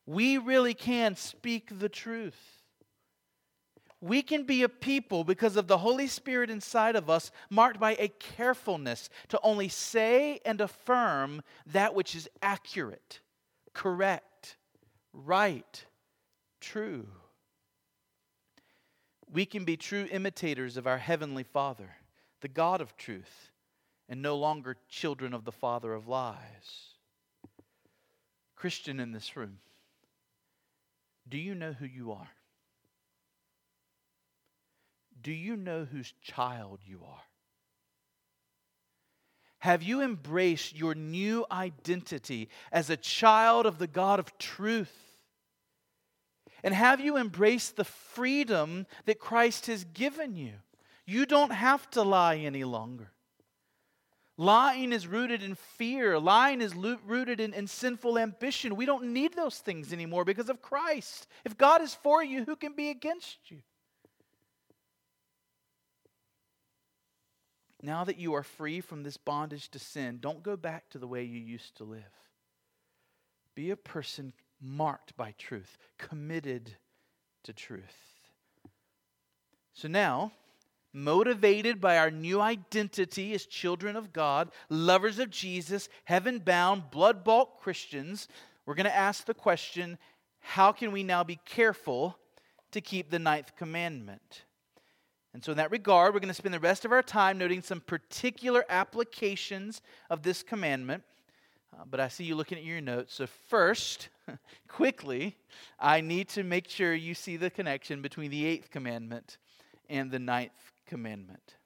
We 0.07 0.39
really 0.39 0.75
can 0.75 1.17
speak 1.17 1.79
the 1.79 1.89
truth. 1.89 2.63
We 4.01 4.21
can 4.21 4.45
be 4.45 4.63
a 4.63 4.69
people 4.69 5.25
because 5.25 5.57
of 5.57 5.67
the 5.67 5.79
Holy 5.79 6.07
Spirit 6.09 6.51
inside 6.51 6.95
of 6.95 7.09
us, 7.09 7.31
marked 7.49 7.81
by 7.81 7.97
a 7.99 8.09
carefulness 8.09 9.09
to 9.29 9.41
only 9.43 9.69
say 9.69 10.41
and 10.45 10.61
affirm 10.61 11.43
that 11.67 11.95
which 11.95 12.15
is 12.15 12.29
accurate, 12.43 13.21
correct, 13.73 14.57
right, 15.15 15.87
true. 16.61 17.07
We 19.33 19.47
can 19.47 19.65
be 19.65 19.79
true 19.79 20.07
imitators 20.11 20.77
of 20.77 20.87
our 20.87 20.99
Heavenly 20.99 21.45
Father, 21.45 21.97
the 22.43 22.49
God 22.49 22.83
of 22.83 22.99
truth 22.99 23.51
and 24.09 24.21
no 24.23 24.37
longer 24.37 24.77
children 24.89 25.33
of 25.35 25.45
the 25.45 25.53
father 25.53 25.93
of 25.93 26.09
lies. 26.09 26.95
Christian 28.57 29.01
in 29.01 29.13
this 29.13 29.37
room, 29.37 29.59
do 31.29 31.39
you 31.39 31.55
know 31.55 31.73
who 31.73 31.87
you 31.87 32.13
are? 32.13 32.31
Do 35.23 35.33
you 35.33 35.57
know 35.57 35.87
whose 35.91 36.13
child 36.23 36.81
you 36.85 37.01
are? 37.07 37.23
Have 39.59 39.83
you 39.83 40.03
embraced 40.03 40.77
your 40.77 40.95
new 40.95 41.47
identity 41.51 42.51
as 42.71 42.91
a 42.91 42.99
child 42.99 43.65
of 43.65 43.79
the 43.79 43.87
God 43.87 44.19
of 44.19 44.37
truth? 44.37 44.95
And 46.63 46.75
have 46.75 47.01
you 47.01 47.17
embraced 47.17 47.77
the 47.77 47.85
freedom 47.85 48.87
that 49.07 49.19
Christ 49.19 49.67
has 49.67 49.85
given 49.85 50.37
you? 50.37 50.53
You 51.07 51.25
don't 51.25 51.53
have 51.53 51.89
to 51.93 52.03
lie 52.03 52.37
any 52.37 52.65
longer. 52.65 53.11
Lying 54.37 54.93
is 54.93 55.07
rooted 55.07 55.43
in 55.43 55.55
fear. 55.55 56.19
Lying 56.19 56.61
is 56.61 56.75
lo- 56.75 56.99
rooted 57.07 57.39
in, 57.39 57.55
in 57.55 57.69
sinful 57.69 58.19
ambition. 58.19 58.75
We 58.75 58.87
don't 58.87 59.13
need 59.13 59.35
those 59.35 59.59
things 59.59 59.93
anymore 59.93 60.25
because 60.25 60.49
of 60.49 60.61
Christ. 60.61 61.29
If 61.45 61.57
God 61.57 61.83
is 61.83 61.95
for 61.95 62.23
you, 62.23 62.45
who 62.45 62.57
can 62.57 62.73
be 62.73 62.91
against 62.91 63.39
you? 63.51 63.59
Now 67.81 68.03
that 68.05 68.19
you 68.19 68.35
are 68.35 68.43
free 68.43 68.81
from 68.81 69.03
this 69.03 69.19
bondage 69.19 69.69
to 69.71 69.79
sin, 69.79 70.19
don't 70.21 70.43
go 70.43 70.57
back 70.57 70.89
to 70.91 70.99
the 70.99 71.07
way 71.07 71.23
you 71.23 71.39
used 71.39 71.77
to 71.77 71.85
live. 71.85 72.03
Be 73.55 73.71
a 73.71 73.77
person 73.77 74.33
marked 74.61 75.17
by 75.17 75.35
truth, 75.39 75.77
committed 75.99 76.77
to 77.45 77.53
truth. 77.53 77.85
So 79.75 79.87
now, 79.87 80.33
motivated 80.95 81.81
by 81.81 81.99
our 81.99 82.11
new 82.11 82.41
identity 82.41 83.35
as 83.35 83.45
children 83.45 83.97
of 83.97 84.13
God, 84.13 84.51
lovers 84.71 85.19
of 85.19 85.29
Jesus, 85.29 85.89
heaven 86.05 86.39
bound, 86.39 86.91
blood 86.91 87.25
bought 87.25 87.61
Christians, 87.61 88.29
we're 88.65 88.75
going 88.75 88.85
to 88.85 88.97
ask 88.97 89.27
the 89.27 89.35
question 89.35 89.99
how 90.41 90.73
can 90.73 90.93
we 90.93 91.03
now 91.03 91.25
be 91.25 91.41
careful 91.47 92.19
to 92.71 92.81
keep 92.81 93.11
the 93.11 93.19
ninth 93.19 93.57
commandment? 93.57 94.45
And 95.33 95.43
so, 95.43 95.51
in 95.51 95.59
that 95.59 95.71
regard, 95.71 96.15
we're 96.15 96.21
going 96.21 96.29
to 96.29 96.35
spend 96.35 96.55
the 96.55 96.61
rest 96.61 96.85
of 96.85 96.93
our 96.93 97.03
time 97.03 97.39
noting 97.39 97.61
some 97.61 97.81
particular 97.81 98.65
applications 98.69 99.83
of 100.11 100.23
this 100.23 100.43
commandment. 100.43 101.03
Uh, 101.73 101.83
but 101.91 101.99
I 101.99 102.07
see 102.07 102.25
you 102.25 102.37
looking 102.37 102.57
at 102.57 102.63
your 102.63 102.81
notes. 102.81 103.15
So, 103.15 103.27
first, 103.27 104.11
quickly, 104.69 105.37
I 105.81 106.03
need 106.03 106.29
to 106.31 106.45
make 106.45 106.69
sure 106.69 106.95
you 106.95 107.15
see 107.15 107.37
the 107.37 107.51
connection 107.51 108.01
between 108.01 108.31
the 108.31 108.45
eighth 108.45 108.71
commandment 108.71 109.39
and 109.89 110.11
the 110.11 110.21
ninth 110.21 110.53
commandment. 110.87 111.57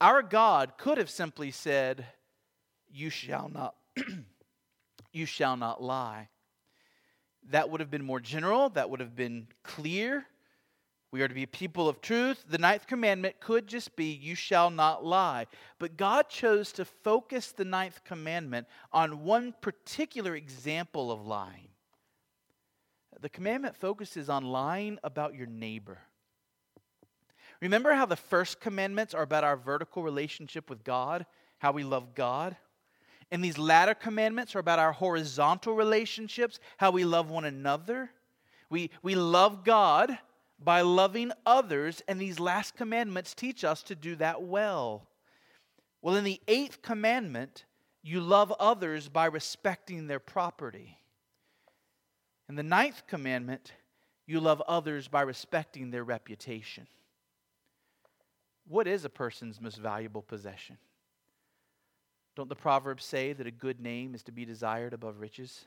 Our 0.00 0.22
God 0.22 0.72
could 0.78 0.98
have 0.98 1.10
simply 1.10 1.50
said, 1.50 2.06
You 2.90 3.10
shall 3.10 3.48
not, 3.48 3.74
you 5.12 5.26
shall 5.26 5.56
not 5.56 5.82
lie. 5.82 6.28
That 7.50 7.70
would 7.70 7.80
have 7.80 7.90
been 7.90 8.04
more 8.04 8.20
general, 8.20 8.68
that 8.70 8.90
would 8.90 9.00
have 9.00 9.16
been 9.16 9.48
clear. 9.62 10.26
We 11.12 11.22
are 11.22 11.28
to 11.28 11.34
be 11.34 11.46
people 11.46 11.88
of 11.88 12.00
truth. 12.00 12.44
The 12.48 12.58
ninth 12.58 12.86
commandment 12.86 13.40
could 13.40 13.66
just 13.66 13.96
be, 13.96 14.12
You 14.12 14.34
shall 14.34 14.70
not 14.70 15.04
lie. 15.04 15.46
But 15.78 15.96
God 15.96 16.28
chose 16.28 16.72
to 16.72 16.84
focus 16.84 17.52
the 17.52 17.64
ninth 17.64 18.02
commandment 18.04 18.66
on 18.92 19.24
one 19.24 19.54
particular 19.60 20.34
example 20.34 21.10
of 21.10 21.26
lying. 21.26 21.68
The 23.20 23.28
commandment 23.30 23.76
focuses 23.76 24.28
on 24.28 24.44
lying 24.44 24.98
about 25.02 25.34
your 25.34 25.46
neighbor. 25.46 26.00
Remember 27.60 27.92
how 27.92 28.06
the 28.06 28.16
first 28.16 28.60
commandments 28.60 29.14
are 29.14 29.22
about 29.22 29.44
our 29.44 29.56
vertical 29.56 30.02
relationship 30.02 30.68
with 30.68 30.84
God, 30.84 31.26
how 31.58 31.72
we 31.72 31.84
love 31.84 32.14
God? 32.14 32.56
And 33.30 33.42
these 33.42 33.58
latter 33.58 33.94
commandments 33.94 34.54
are 34.54 34.60
about 34.60 34.78
our 34.78 34.92
horizontal 34.92 35.74
relationships, 35.74 36.60
how 36.76 36.90
we 36.90 37.04
love 37.04 37.30
one 37.30 37.44
another. 37.44 38.10
We, 38.70 38.90
we 39.02 39.14
love 39.14 39.64
God 39.64 40.18
by 40.58 40.82
loving 40.82 41.32
others, 41.44 42.02
and 42.08 42.20
these 42.20 42.40
last 42.40 42.76
commandments 42.76 43.34
teach 43.34 43.64
us 43.64 43.82
to 43.84 43.94
do 43.94 44.16
that 44.16 44.42
well. 44.42 45.06
Well, 46.02 46.16
in 46.16 46.24
the 46.24 46.40
eighth 46.46 46.82
commandment, 46.82 47.64
you 48.02 48.20
love 48.20 48.52
others 48.60 49.08
by 49.08 49.26
respecting 49.26 50.06
their 50.06 50.20
property. 50.20 50.98
In 52.48 52.54
the 52.54 52.62
ninth 52.62 53.02
commandment, 53.08 53.72
you 54.26 54.40
love 54.40 54.62
others 54.68 55.08
by 55.08 55.22
respecting 55.22 55.90
their 55.90 56.04
reputation. 56.04 56.86
What 58.68 58.86
is 58.86 59.04
a 59.04 59.08
person's 59.08 59.60
most 59.60 59.76
valuable 59.76 60.22
possession? 60.22 60.78
Don't 62.34 62.48
the 62.48 62.56
Proverbs 62.56 63.04
say 63.04 63.32
that 63.32 63.46
a 63.46 63.52
good 63.52 63.80
name 63.80 64.14
is 64.14 64.22
to 64.24 64.32
be 64.32 64.44
desired 64.44 64.92
above 64.92 65.20
riches? 65.20 65.66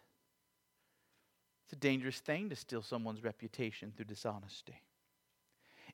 It's 1.66 1.74
a 1.74 1.78
dangerous 1.78 2.20
thing 2.20 2.50
to 2.50 2.56
steal 2.56 2.82
someone's 2.82 3.24
reputation 3.24 3.94
through 3.96 4.06
dishonesty. 4.06 4.82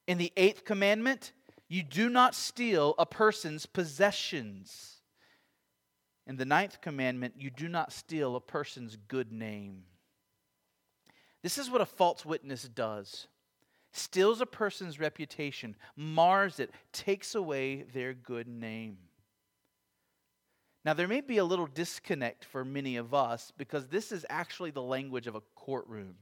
In 0.07 0.17
the 0.17 0.33
eighth 0.35 0.65
commandment, 0.65 1.31
you 1.67 1.83
do 1.83 2.09
not 2.09 2.35
steal 2.35 2.95
a 2.97 3.05
person's 3.05 3.65
possessions. 3.65 5.01
In 6.27 6.38
the 6.38 6.45
ninth 6.45 6.81
commandment, 6.81 7.35
you 7.38 7.50
do 7.50 7.67
not 7.67 7.93
steal 7.93 8.35
a 8.35 8.41
person's 8.41 8.95
good 8.95 9.31
name. 9.31 9.83
This 11.43 11.57
is 11.57 11.69
what 11.69 11.81
a 11.81 11.85
false 11.85 12.25
witness 12.25 12.63
does 12.63 13.27
steals 13.96 14.42
a 14.42 14.46
person's 14.46 15.00
reputation, 15.00 15.75
mars 15.96 16.60
it, 16.60 16.72
takes 16.92 17.36
away 17.36 17.84
their 17.94 18.14
good 18.14 18.48
name. 18.48 18.98
Now, 20.84 20.94
there 20.94 21.08
may 21.08 21.22
be 21.22 21.40
a 21.40 21.46
little 21.46 21.66
disconnect 21.66 22.46
for 22.46 22.64
many 22.64 22.98
of 22.98 23.14
us 23.14 23.52
because 23.58 23.88
this 23.88 24.12
is 24.12 24.25
actually 24.30 24.70
the 24.70 24.84
language 24.84 25.25
of 25.25 25.34
a 25.34 25.42
courtroom. 25.56 26.16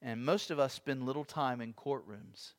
And 0.00 0.24
most 0.24 0.50
of 0.50 0.60
us 0.60 0.72
spend 0.72 1.04
little 1.04 1.24
time 1.24 1.60
in 1.60 1.72
courtrooms. 1.72 2.52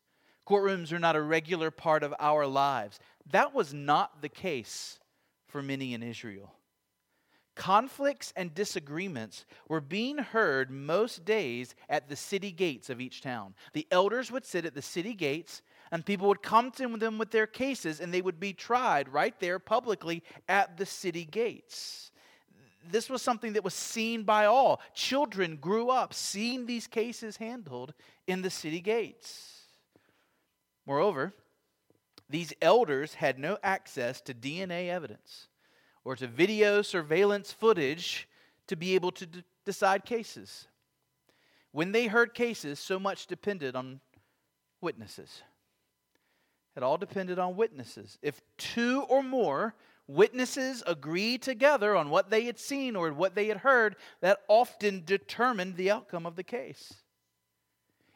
Courtrooms 0.46 0.92
are 0.92 0.98
not 0.98 1.16
a 1.16 1.22
regular 1.22 1.70
part 1.70 2.02
of 2.02 2.14
our 2.18 2.46
lives. 2.46 3.00
That 3.30 3.54
was 3.54 3.72
not 3.72 4.20
the 4.20 4.28
case 4.28 4.98
for 5.46 5.62
many 5.62 5.94
in 5.94 6.02
Israel. 6.02 6.52
Conflicts 7.54 8.32
and 8.34 8.54
disagreements 8.54 9.44
were 9.68 9.80
being 9.80 10.16
heard 10.16 10.70
most 10.70 11.24
days 11.24 11.74
at 11.88 12.08
the 12.08 12.16
city 12.16 12.50
gates 12.50 12.88
of 12.88 13.00
each 13.00 13.20
town. 13.20 13.54
The 13.74 13.86
elders 13.90 14.30
would 14.30 14.46
sit 14.46 14.64
at 14.64 14.74
the 14.74 14.80
city 14.80 15.12
gates 15.12 15.60
and 15.90 16.06
people 16.06 16.28
would 16.28 16.42
come 16.42 16.70
to 16.72 16.96
them 16.96 17.18
with 17.18 17.30
their 17.30 17.46
cases 17.46 18.00
and 18.00 18.12
they 18.12 18.22
would 18.22 18.40
be 18.40 18.54
tried 18.54 19.10
right 19.10 19.38
there 19.38 19.58
publicly 19.58 20.22
at 20.48 20.78
the 20.78 20.86
city 20.86 21.26
gates. 21.26 22.10
This 22.90 23.10
was 23.10 23.20
something 23.20 23.52
that 23.52 23.64
was 23.64 23.74
seen 23.74 24.22
by 24.22 24.46
all. 24.46 24.80
Children 24.94 25.56
grew 25.56 25.90
up 25.90 26.14
seeing 26.14 26.64
these 26.64 26.86
cases 26.86 27.36
handled 27.36 27.92
in 28.26 28.40
the 28.40 28.50
city 28.50 28.80
gates. 28.80 29.66
Moreover, 30.86 31.34
these 32.30 32.54
elders 32.62 33.14
had 33.14 33.38
no 33.38 33.58
access 33.62 34.22
to 34.22 34.32
DNA 34.32 34.88
evidence 34.88 35.48
or 36.04 36.16
to 36.16 36.26
video 36.26 36.82
surveillance 36.82 37.52
footage 37.52 38.28
to 38.66 38.76
be 38.76 38.94
able 38.94 39.12
to 39.12 39.26
d- 39.26 39.44
decide 39.64 40.04
cases. 40.04 40.66
When 41.72 41.92
they 41.92 42.06
heard 42.06 42.34
cases, 42.34 42.78
so 42.78 42.98
much 42.98 43.26
depended 43.26 43.74
on 43.76 44.00
witnesses. 44.80 45.42
It 46.76 46.82
all 46.82 46.96
depended 46.96 47.38
on 47.38 47.56
witnesses. 47.56 48.18
If 48.22 48.40
two 48.56 49.02
or 49.08 49.22
more 49.22 49.74
witnesses 50.06 50.82
agreed 50.86 51.42
together 51.42 51.94
on 51.94 52.10
what 52.10 52.30
they 52.30 52.44
had 52.44 52.58
seen 52.58 52.96
or 52.96 53.12
what 53.12 53.34
they 53.34 53.46
had 53.46 53.58
heard, 53.58 53.96
that 54.20 54.40
often 54.48 55.02
determined 55.04 55.76
the 55.76 55.90
outcome 55.90 56.26
of 56.26 56.36
the 56.36 56.42
case. 56.42 56.94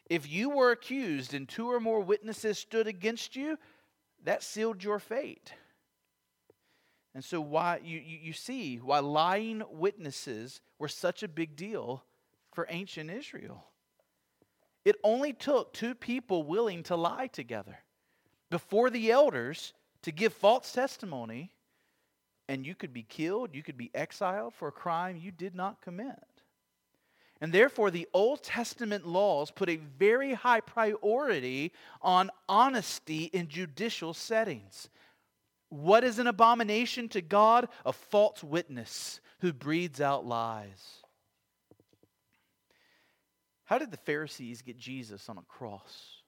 If 0.08 0.28
you 0.28 0.50
were 0.50 0.70
accused 0.70 1.34
and 1.34 1.48
two 1.48 1.70
or 1.70 1.80
more 1.80 2.00
witnesses 2.00 2.58
stood 2.58 2.86
against 2.86 3.36
you, 3.36 3.58
that 4.24 4.42
sealed 4.42 4.82
your 4.82 4.98
fate. 4.98 5.52
And 7.16 7.25
so, 7.25 7.40
why 7.40 7.80
you, 7.82 7.99
you, 7.99 8.18
you 8.25 8.32
see 8.35 8.76
why 8.76 8.99
lying 8.99 9.62
witnesses 9.70 10.61
were 10.78 10.87
such 10.87 11.23
a 11.23 11.28
big 11.28 11.56
deal 11.56 12.04
for 12.52 12.66
ancient 12.68 13.11
Israel. 13.11 13.64
It 14.85 14.96
only 15.02 15.32
took 15.32 15.73
two 15.73 15.94
people 15.94 16.42
willing 16.42 16.82
to 16.82 16.94
lie 16.94 17.28
together 17.28 17.78
before 18.50 18.90
the 18.90 19.11
elders 19.11 19.73
to 20.02 20.12
give 20.12 20.35
false 20.35 20.70
testimony, 20.73 21.52
and 22.50 22.67
you 22.67 22.75
could 22.75 22.93
be 22.93 23.04
killed, 23.04 23.54
you 23.54 23.62
could 23.62 23.78
be 23.78 23.90
exiled 23.95 24.52
for 24.52 24.69
a 24.69 24.73
crime 24.73 25.17
you 25.17 25.30
did 25.30 25.54
not 25.54 25.80
commit. 25.80 26.23
And 27.40 27.50
therefore, 27.50 27.90
the 27.90 28.08
Old 28.12 28.43
Testament 28.43 29.06
laws 29.06 29.50
put 29.50 29.71
a 29.71 29.76
very 29.76 30.34
high 30.34 30.60
priority 30.60 31.73
on 32.02 32.30
honesty 32.47 33.25
in 33.32 33.49
judicial 33.49 34.12
settings. 34.12 34.90
What 35.68 36.04
is 36.04 36.18
an 36.18 36.26
abomination 36.26 37.08
to 37.10 37.20
God? 37.20 37.68
A 37.84 37.92
false 37.92 38.42
witness 38.42 39.20
who 39.40 39.52
breathes 39.52 40.00
out 40.00 40.24
lies. 40.24 41.02
How 43.64 43.78
did 43.78 43.90
the 43.90 43.96
Pharisees 43.96 44.62
get 44.62 44.78
Jesus 44.78 45.28
on 45.28 45.38
a 45.38 45.42
cross? 45.42 46.22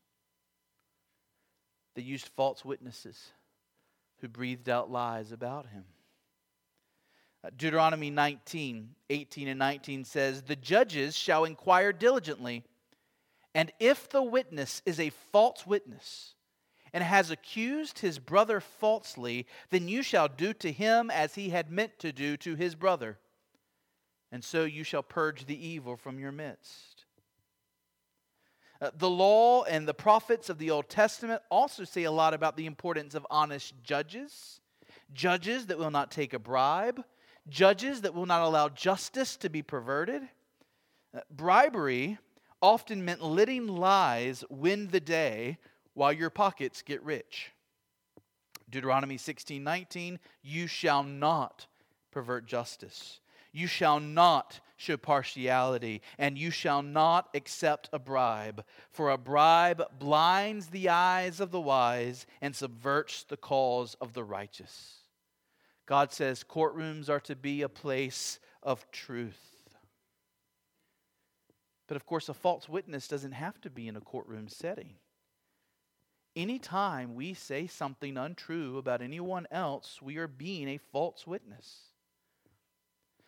They 1.95 2.03
used 2.03 2.31
false 2.37 2.65
witnesses 2.65 3.33
who 4.21 4.29
breathed 4.29 4.69
out 4.69 4.91
lies 4.91 5.33
about 5.33 5.67
him. 5.67 5.85
Uh, 7.45 7.51
Deuteronomy 7.57 8.11
19, 8.11 8.91
18 9.11 9.49
and 9.49 9.59
19 9.59 10.05
says, 10.05 10.43
The 10.43 10.57
judges 10.57 11.17
shall 11.17 11.45
inquire 11.45 11.93
diligently, 11.93 12.65
and 13.55 13.73
if 13.79 14.09
the 14.09 14.23
witness 14.23 14.83
is 14.85 14.99
a 14.99 15.11
false 15.31 15.65
witness, 15.65 16.35
and 16.93 17.05
has 17.05 17.31
accused 17.31 17.99
his 17.99 18.19
brother 18.19 18.61
falsely, 18.61 19.47
then 19.71 19.89
you 19.89 20.03
shall 20.03 20.29
do 20.29 20.53
to 20.55 20.73
him 20.73 21.11
as 21.11 21.35
he 21.35 21.51
had 21.51 21.71
meant 21.71 21.99
to 21.99 22.13
do 22.13 22.37
to 22.39 22.55
his 22.55 22.75
brother. 22.75 23.19
And 24.31 24.45
so 24.45 24.65
you 24.65 24.85
shall 24.85 25.03
purge 25.03 25.47
the 25.47 25.67
evil 25.67 25.97
from 25.97 26.19
your 26.19 26.33
midst. 26.33 27.05
Uh, 28.81 28.91
the 28.97 29.11
law 29.11 29.65
and 29.65 29.89
the 29.89 29.95
prophets 29.95 30.49
of 30.49 30.59
the 30.59 30.71
Old 30.71 30.89
Testament 30.89 31.43
also 31.51 31.85
say 31.85 32.05
a 32.05 32.13
lot 32.13 32.35
about 32.35 32.57
the 32.57 32.67
importance 32.67 33.15
of 33.15 33.27
honest 33.31 33.75
judges, 33.83 34.61
judges 35.13 35.67
that 35.67 35.79
will 35.79 35.91
not 35.91 36.11
take 36.11 36.33
a 36.33 36.39
bribe, 36.39 37.03
judges 37.49 38.03
that 38.03 38.15
will 38.15 38.27
not 38.27 38.43
allow 38.43 38.69
justice 38.69 39.37
to 39.39 39.49
be 39.49 39.63
perverted. 39.63 40.23
Uh, 41.17 41.21
bribery 41.31 42.19
often 42.61 43.05
meant 43.05 43.23
letting 43.23 43.67
lies 43.67 44.45
win 44.51 44.89
the 44.89 45.01
day 45.01 45.59
while 45.99 46.13
your 46.13 46.31
pockets 46.31 46.81
get 46.81 47.03
rich. 47.03 47.51
Deuteronomy 48.71 49.17
16 49.17 49.65
19, 49.65 50.21
you 50.43 50.69
shall 50.69 51.03
not 51.03 51.67
pervert 52.13 52.47
justice. 52.47 53.19
You 53.51 53.67
shall 53.67 53.99
not 53.99 54.61
show 54.77 54.97
partiality, 54.97 56.03
and 56.17 56.39
you 56.39 56.53
shall 56.53 56.83
not 56.83 57.29
accept 57.35 57.89
a 57.93 57.99
bribe, 57.99 58.65
for 58.93 59.11
a 59.11 59.19
bribe 59.19 59.83
blinds 59.99 60.69
the 60.69 60.89
eyes 60.89 61.41
of 61.41 61.51
the 61.51 61.61
wise 61.61 62.27
and 62.41 62.55
subverts 62.55 63.25
the 63.25 63.37
cause 63.37 63.97
of 64.01 64.13
the 64.13 64.23
righteous. 64.23 64.99
God 65.85 66.13
says 66.13 66.45
courtrooms 66.45 67.09
are 67.09 67.21
to 67.21 67.35
be 67.35 67.63
a 67.63 67.69
place 67.69 68.39
of 68.63 68.89
truth. 68.93 69.41
But 71.89 71.97
of 71.97 72.07
course, 72.07 72.29
a 72.29 72.35
false 72.35 72.69
witness 72.69 73.09
doesn't 73.09 73.33
have 73.33 73.61
to 73.63 73.71
be 73.71 73.89
in 73.89 73.97
a 73.97 74.01
courtroom 74.01 74.47
setting. 74.47 74.95
Anytime 76.39 77.17
we 77.17 77.35
say 77.35 77.67
something 77.67 78.17
untrue 78.17 78.79
about 78.79 79.03
anyone 79.03 79.49
else, 79.51 80.01
we 80.01 80.19
are 80.19 80.29
being 80.29 80.69
a 80.69 80.79
false 80.79 81.27
witness. 81.27 81.81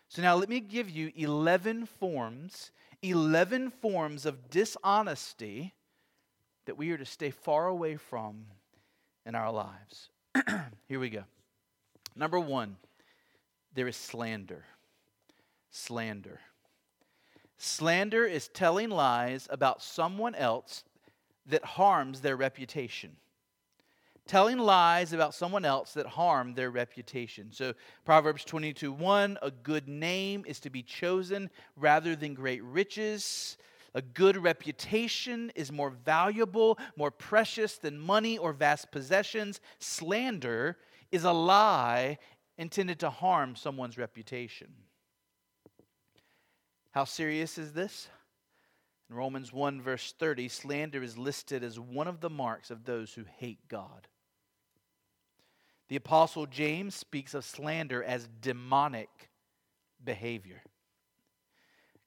So 0.07 0.21
now 0.21 0.37
let 0.37 0.47
me 0.47 0.61
give 0.61 0.89
you 0.89 1.11
11 1.17 1.87
forms, 1.87 2.71
11 3.01 3.71
forms 3.81 4.25
of 4.25 4.49
dishonesty 4.49 5.73
that 6.65 6.77
we 6.77 6.91
are 6.91 6.97
to 6.97 7.03
stay 7.03 7.31
far 7.31 7.67
away 7.67 7.97
from 7.97 8.45
in 9.25 9.35
our 9.35 9.51
lives. 9.51 10.07
Here 10.87 10.99
we 11.01 11.09
go. 11.09 11.25
Number 12.15 12.39
one, 12.39 12.77
there 13.75 13.89
is 13.89 13.97
slander. 13.97 14.63
Slander. 15.69 16.39
Slander 17.57 18.23
is 18.23 18.47
telling 18.47 18.89
lies 18.89 19.49
about 19.51 19.83
someone 19.83 20.33
else 20.33 20.85
that 21.47 21.63
harms 21.63 22.21
their 22.21 22.37
reputation 22.37 23.17
telling 24.27 24.57
lies 24.57 25.13
about 25.13 25.33
someone 25.33 25.65
else 25.65 25.93
that 25.93 26.05
harm 26.05 26.53
their 26.53 26.71
reputation. 26.71 27.51
So, 27.51 27.73
Proverbs 28.05 28.45
22 28.45 28.91
1 28.91 29.37
a 29.41 29.51
good 29.51 29.87
name 29.87 30.45
is 30.47 30.59
to 30.61 30.69
be 30.69 30.83
chosen 30.83 31.49
rather 31.75 32.15
than 32.15 32.33
great 32.33 32.63
riches. 32.63 33.57
A 33.93 34.01
good 34.01 34.37
reputation 34.37 35.51
is 35.53 35.69
more 35.69 35.89
valuable, 35.89 36.79
more 36.95 37.11
precious 37.11 37.77
than 37.77 37.99
money 37.99 38.37
or 38.37 38.53
vast 38.53 38.89
possessions. 38.89 39.59
Slander 39.79 40.77
is 41.11 41.25
a 41.25 41.33
lie 41.33 42.17
intended 42.57 42.99
to 43.01 43.09
harm 43.09 43.55
someone's 43.57 43.97
reputation. 43.97 44.69
How 46.91 47.03
serious 47.03 47.57
is 47.57 47.73
this? 47.73 48.07
In 49.11 49.17
Romans 49.17 49.51
1, 49.51 49.81
verse 49.81 50.13
30, 50.17 50.47
slander 50.47 51.03
is 51.03 51.17
listed 51.17 51.65
as 51.65 51.77
one 51.77 52.07
of 52.07 52.21
the 52.21 52.29
marks 52.29 52.71
of 52.71 52.85
those 52.85 53.13
who 53.13 53.25
hate 53.39 53.67
God. 53.67 54.07
The 55.89 55.97
Apostle 55.97 56.45
James 56.45 56.95
speaks 56.95 57.33
of 57.33 57.43
slander 57.43 58.01
as 58.01 58.29
demonic 58.39 59.09
behavior. 60.01 60.63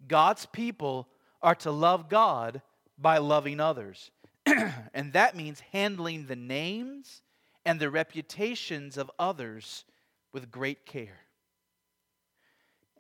God's 0.09 0.47
people 0.47 1.07
are 1.43 1.55
to 1.57 1.71
love 1.71 2.09
God 2.09 2.63
by 2.97 3.19
loving 3.19 3.61
others. 3.61 4.11
and 4.47 5.13
that 5.13 5.37
means 5.37 5.61
handling 5.73 6.25
the 6.25 6.37
names 6.37 7.21
and 7.67 7.79
the 7.79 7.91
reputations 7.91 8.97
of 8.97 9.11
others 9.19 9.85
with 10.33 10.51
great 10.51 10.87
care. 10.87 11.24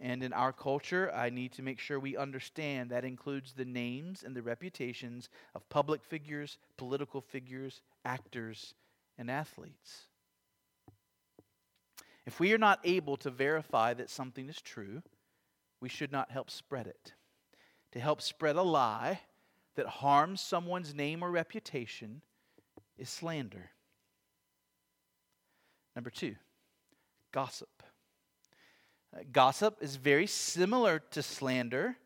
And 0.00 0.22
in 0.22 0.32
our 0.32 0.52
culture, 0.52 1.12
I 1.14 1.30
need 1.30 1.52
to 1.52 1.62
make 1.62 1.78
sure 1.78 2.00
we 2.00 2.16
understand 2.16 2.90
that 2.90 3.04
includes 3.04 3.52
the 3.52 3.64
names 3.64 4.24
and 4.24 4.34
the 4.34 4.42
reputations 4.42 5.28
of 5.54 5.68
public 5.68 6.02
figures, 6.02 6.58
political 6.76 7.20
figures, 7.20 7.80
actors, 8.04 8.74
and 9.16 9.30
athletes. 9.30 10.08
If 12.26 12.40
we 12.40 12.52
are 12.52 12.58
not 12.58 12.80
able 12.84 13.16
to 13.18 13.30
verify 13.30 13.94
that 13.94 14.10
something 14.10 14.48
is 14.48 14.60
true, 14.60 15.02
we 15.80 15.88
should 15.88 16.10
not 16.10 16.30
help 16.30 16.50
spread 16.50 16.86
it. 16.86 17.12
To 17.92 18.00
help 18.00 18.20
spread 18.20 18.56
a 18.56 18.62
lie 18.62 19.20
that 19.76 19.86
harms 19.86 20.40
someone's 20.40 20.94
name 20.94 21.22
or 21.22 21.30
reputation 21.30 22.22
is 22.98 23.08
slander. 23.08 23.70
Number 25.94 26.10
two, 26.10 26.34
gossip. 27.32 27.82
Gossip 29.32 29.78
is 29.80 29.96
very 29.96 30.26
similar 30.26 31.00
to 31.10 31.22
slander. 31.22 31.96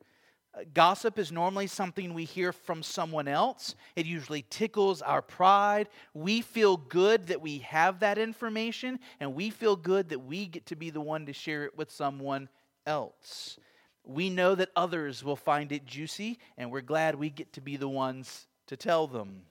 Uh, 0.55 0.61
gossip 0.75 1.19
is 1.19 1.31
normally 1.31 1.67
something 1.67 2.15
we 2.15 2.25
hear 2.25 2.53
from 2.53 2.83
someone 2.83 3.29
else. 3.29 3.75
It 3.97 4.07
usually 4.07 4.45
tickles 4.51 5.03
our 5.03 5.23
pride. 5.23 5.89
We 6.15 6.41
feel 6.41 6.77
good 6.77 7.29
that 7.29 7.41
we 7.41 7.59
have 7.59 8.01
that 8.01 8.19
information, 8.19 8.99
and 9.21 9.35
we 9.35 9.51
feel 9.51 9.77
good 9.77 10.09
that 10.11 10.21
we 10.21 10.47
get 10.47 10.67
to 10.67 10.77
be 10.77 10.91
the 10.91 11.01
one 11.01 11.27
to 11.27 11.33
share 11.33 11.65
it 11.65 11.77
with 11.77 11.91
someone 11.91 12.49
else. 12.87 13.59
We 14.05 14.31
know 14.31 14.55
that 14.55 14.71
others 14.75 15.23
will 15.23 15.37
find 15.37 15.71
it 15.71 15.85
juicy, 15.85 16.39
and 16.57 16.71
we're 16.71 16.81
glad 16.81 17.15
we 17.15 17.31
get 17.31 17.53
to 17.55 17.61
be 17.61 17.77
the 17.77 17.89
ones 17.89 18.47
to 18.67 18.77
tell 18.77 19.07
them. 19.07 19.43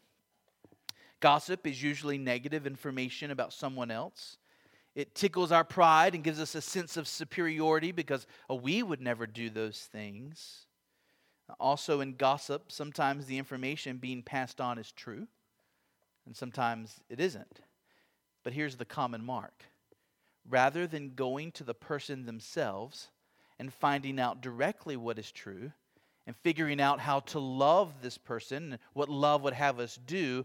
Gossip 1.20 1.66
is 1.66 1.82
usually 1.82 2.18
negative 2.18 2.68
information 2.68 3.32
about 3.32 3.54
someone 3.54 3.92
else. 3.92 4.38
It 4.98 5.14
tickles 5.14 5.52
our 5.52 5.64
pride 5.64 6.16
and 6.16 6.24
gives 6.24 6.40
us 6.40 6.56
a 6.56 6.62
sense 6.62 6.98
of 6.98 7.08
superiority 7.08 7.92
because 7.92 8.26
oh, 8.50 8.56
we 8.56 8.82
would 8.82 9.00
never 9.00 9.28
do 9.28 9.52
those 9.52 9.88
things. 9.92 10.66
Also, 11.60 12.02
in 12.02 12.16
gossip, 12.16 12.72
sometimes 12.72 13.28
the 13.28 13.38
information 13.38 13.98
being 13.98 14.24
passed 14.24 14.60
on 14.60 14.80
is 14.80 14.92
true, 14.92 15.28
and 16.26 16.36
sometimes 16.36 17.00
it 17.12 17.20
isn't. 17.20 17.62
But 18.44 18.54
here's 18.54 18.78
the 18.78 18.86
common 18.86 19.24
mark 19.24 19.66
rather 20.50 20.88
than 20.88 21.14
going 21.14 21.52
to 21.52 21.64
the 21.64 21.76
person 21.76 22.26
themselves 22.26 23.10
and 23.60 23.72
finding 23.72 24.20
out 24.20 24.42
directly 24.42 24.98
what 24.98 25.20
is 25.20 25.32
true 25.32 25.72
and 26.26 26.36
figuring 26.38 26.82
out 26.82 27.00
how 27.00 27.20
to 27.20 27.40
love 27.40 28.02
this 28.02 28.18
person, 28.18 28.80
what 28.94 29.10
love 29.10 29.44
would 29.44 29.54
have 29.54 29.80
us 29.80 30.00
do, 30.08 30.44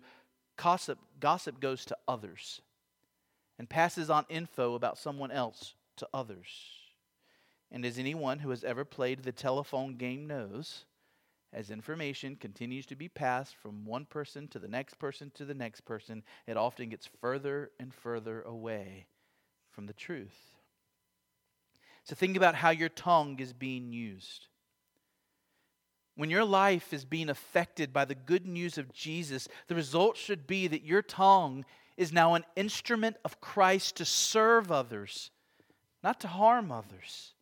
gossip, 0.57 0.99
gossip 1.21 1.59
goes 1.59 1.87
to 1.87 1.97
others 2.07 2.61
and 3.63 3.71
passes 3.71 4.11
on 4.11 4.25
info 4.29 4.75
about 4.75 4.99
someone 4.99 5.31
else 5.31 5.75
to 5.97 6.09
others. 6.13 6.49
And 7.71 7.87
as 7.87 7.97
anyone 7.97 8.41
who 8.41 8.51
has 8.51 8.65
ever 8.65 8.85
played 8.85 9.23
the 9.23 9.31
telephone 9.31 9.95
game 9.95 10.27
knows, 10.27 10.85
as 11.53 11.71
information 11.71 12.35
continues 12.35 12.87
to 12.87 12.97
be 12.97 13.09
passed 13.09 13.55
from 13.55 13.85
one 13.85 14.05
person 14.05 14.49
to 14.49 14.59
the 14.59 14.67
next 14.67 14.95
person 14.95 15.31
to 15.37 15.45
the 15.45 15.55
next 15.55 15.83
person, 15.83 16.25
it 16.49 16.57
often 16.57 16.89
gets 16.89 17.09
further 17.21 17.71
and 17.79 17.95
further 17.95 18.43
away 18.43 19.07
from 19.71 19.87
the 19.87 19.93
truth. 19.93 20.57
So 22.03 22.17
think 22.17 22.37
about 22.37 22.57
how 22.57 22.71
your 22.71 22.89
tongue 22.89 23.39
is 23.39 23.53
being 23.53 23.93
used. 23.93 24.49
When 26.17 26.31
your 26.31 26.45
life 26.45 26.93
is 26.93 27.05
being 27.05 27.29
affected 27.29 27.93
by 27.93 28.07
the 28.07 28.17
good 28.17 28.45
news 28.45 28.77
of 28.77 28.93
Jesus, 28.93 29.47
the 29.69 29.77
result 29.77 30.17
should 30.17 30.49
be 30.49 30.67
that 30.67 30.85
your 30.85 31.01
tongue 31.01 31.65
is 31.97 32.13
now 32.13 32.35
an 32.35 32.45
instrument 32.57 33.17
of 33.25 33.41
Christ 33.41 33.97
to 33.97 34.05
serve 34.05 34.73
others, 34.73 35.31
not 36.03 36.21
to 36.21 36.29
harm 36.29 36.73
others. 36.73 37.35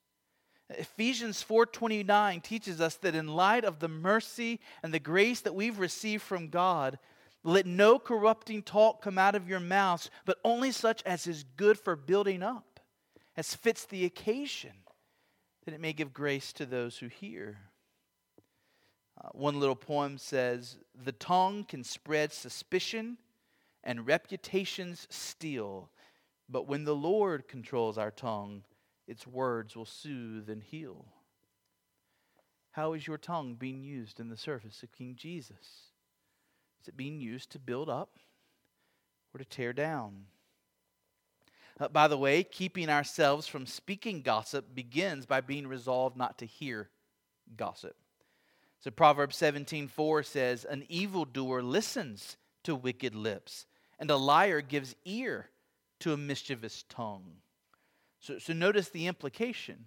Ephesians 0.71 1.43
4:29 1.43 2.41
teaches 2.41 2.81
us 2.81 2.97
that 2.97 3.15
in 3.15 3.29
light 3.29 3.65
of 3.65 3.81
the 3.81 3.89
mercy 3.89 4.61
and 4.83 4.95
the 4.95 5.01
grace 5.01 5.41
that 5.41 5.55
we've 5.55 5.79
received 5.79 6.23
from 6.23 6.49
God, 6.49 6.99
let 7.43 7.67
no 7.67 7.99
corrupting 7.99 8.63
talk 8.63 9.03
come 9.03 9.19
out 9.19 9.35
of 9.35 9.49
your 9.49 9.61
mouths, 9.61 10.11
but 10.25 10.39
only 10.45 10.71
such 10.71 11.03
as 11.05 11.27
is 11.27 11.45
good 11.57 11.79
for 11.79 11.97
building 11.97 12.43
up, 12.43 12.81
as 13.37 13.55
fits 13.55 13.85
the 13.87 14.05
occasion, 14.05 14.85
that 15.65 15.75
it 15.75 15.81
may 15.81 15.93
give 15.93 16.13
grace 16.13 16.53
to 16.53 16.67
those 16.67 16.99
who 16.99 17.09
hear. 17.09 17.71
Uh, 19.21 19.29
one 19.33 19.59
little 19.59 19.77
poem 19.77 20.19
says, 20.19 20.79
"The 20.95 21.13
tongue 21.13 21.65
can 21.65 21.83
spread 21.83 22.33
suspicion 22.33 23.19
and 23.83 24.07
reputations 24.07 25.07
steal. 25.11 25.91
But 26.49 26.67
when 26.67 26.85
the 26.85 26.97
Lord 26.97 27.49
controls 27.49 27.99
our 27.99 28.11
tongue, 28.11 28.65
its 29.07 29.27
words 29.27 29.77
will 29.77 29.87
soothe 29.87 30.49
and 30.49 30.63
heal. 30.63 31.07
How 32.73 32.93
is 32.93 33.07
your 33.07 33.19
tongue 33.19 33.55
being 33.55 33.83
used 33.83 34.21
in 34.21 34.29
the 34.29 34.37
service 34.37 34.83
of 34.83 34.93
King 34.93 35.17
Jesus? 35.17 35.91
Is 36.81 36.89
it 36.89 36.97
being 36.97 37.21
used 37.21 37.51
to 37.51 37.59
build 37.59 37.89
up 37.89 38.19
or 39.35 39.39
to 39.39 39.45
tear 39.45 39.73
down? 39.73 40.27
Uh, 41.79 41.89
by 41.89 42.07
the 42.07 42.19
way, 42.19 42.45
keeping 42.45 42.89
ourselves 42.89 43.47
from 43.47 43.67
speaking 43.67 44.23
gossip 44.23 44.75
begins 44.75 45.27
by 45.27 45.41
being 45.41 45.67
resolved 45.67 46.17
not 46.17 46.39
to 46.39 46.47
hear 46.47 46.91
gossip. 47.57 47.97
So 48.81 48.91
Proverbs 48.91 49.37
17:4 49.37 50.23
says, 50.23 50.65
"An 50.65 50.85
evildoer 50.89 51.63
listens 51.63 52.37
to 52.63 52.75
wicked 52.75 53.15
lips, 53.15 53.67
and 54.01 54.11
a 54.11 54.17
liar 54.17 54.63
gives 54.63 54.97
ear 55.05 55.51
to 56.01 56.15
a 56.15 56.17
mischievous 56.17 56.85
tongue. 56.89 57.35
So, 58.19 58.39
so 58.39 58.53
notice 58.53 58.89
the 58.89 59.07
implication. 59.07 59.87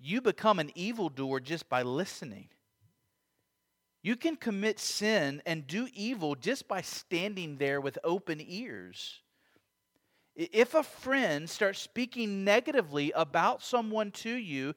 You 0.00 0.20
become 0.20 0.58
an 0.58 0.72
evildoer 0.74 1.40
just 1.40 1.68
by 1.68 1.82
listening. 1.82 2.48
You 4.02 4.16
can 4.16 4.36
commit 4.36 4.80
sin 4.80 5.42
and 5.46 5.66
do 5.66 5.88
evil 5.94 6.34
just 6.34 6.66
by 6.66 6.80
standing 6.80 7.56
there 7.56 7.80
with 7.80 7.98
open 8.02 8.42
ears. 8.46 9.20
If 10.34 10.74
a 10.74 10.82
friend 10.82 11.48
starts 11.48 11.78
speaking 11.78 12.44
negatively 12.44 13.12
about 13.12 13.62
someone 13.62 14.10
to 14.12 14.30
you 14.30 14.74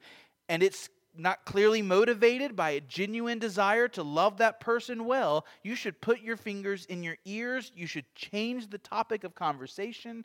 and 0.48 0.62
it's 0.62 0.88
not 1.16 1.44
clearly 1.44 1.82
motivated 1.82 2.54
by 2.54 2.70
a 2.70 2.80
genuine 2.80 3.38
desire 3.38 3.88
to 3.88 4.02
love 4.02 4.38
that 4.38 4.60
person 4.60 5.04
well, 5.04 5.44
you 5.62 5.74
should 5.74 6.00
put 6.00 6.20
your 6.20 6.36
fingers 6.36 6.86
in 6.86 7.02
your 7.02 7.16
ears. 7.24 7.72
You 7.74 7.86
should 7.86 8.14
change 8.14 8.70
the 8.70 8.78
topic 8.78 9.24
of 9.24 9.34
conversation. 9.34 10.24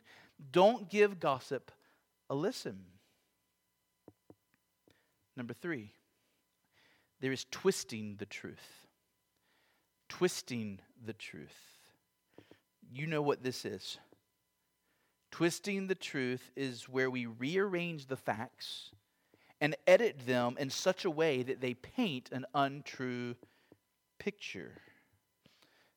Don't 0.52 0.88
give 0.88 1.20
gossip 1.20 1.72
a 2.30 2.34
listen. 2.34 2.78
Number 5.36 5.54
three, 5.54 5.92
there 7.20 7.32
is 7.32 7.46
twisting 7.50 8.16
the 8.18 8.26
truth. 8.26 8.86
Twisting 10.08 10.80
the 11.04 11.12
truth. 11.12 11.58
You 12.92 13.06
know 13.06 13.22
what 13.22 13.42
this 13.42 13.64
is. 13.64 13.98
Twisting 15.32 15.88
the 15.88 15.96
truth 15.96 16.52
is 16.54 16.88
where 16.88 17.10
we 17.10 17.26
rearrange 17.26 18.06
the 18.06 18.16
facts 18.16 18.90
and 19.64 19.74
edit 19.86 20.26
them 20.26 20.56
in 20.58 20.68
such 20.68 21.06
a 21.06 21.10
way 21.10 21.42
that 21.42 21.62
they 21.62 21.72
paint 21.72 22.28
an 22.32 22.44
untrue 22.54 23.34
picture. 24.18 24.72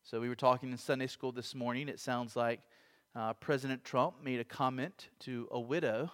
So, 0.06 0.22
we 0.22 0.30
were 0.30 0.36
talking 0.36 0.72
in 0.72 0.78
Sunday 0.78 1.08
school 1.08 1.34
this 1.34 1.54
morning. 1.54 1.90
It 1.90 2.00
sounds 2.00 2.38
like 2.38 2.62
uh, 3.14 3.34
President 3.34 3.84
Trump 3.84 4.24
made 4.24 4.40
a 4.40 4.46
comment 4.46 5.10
to 5.20 5.50
a 5.52 5.60
widow 5.60 6.10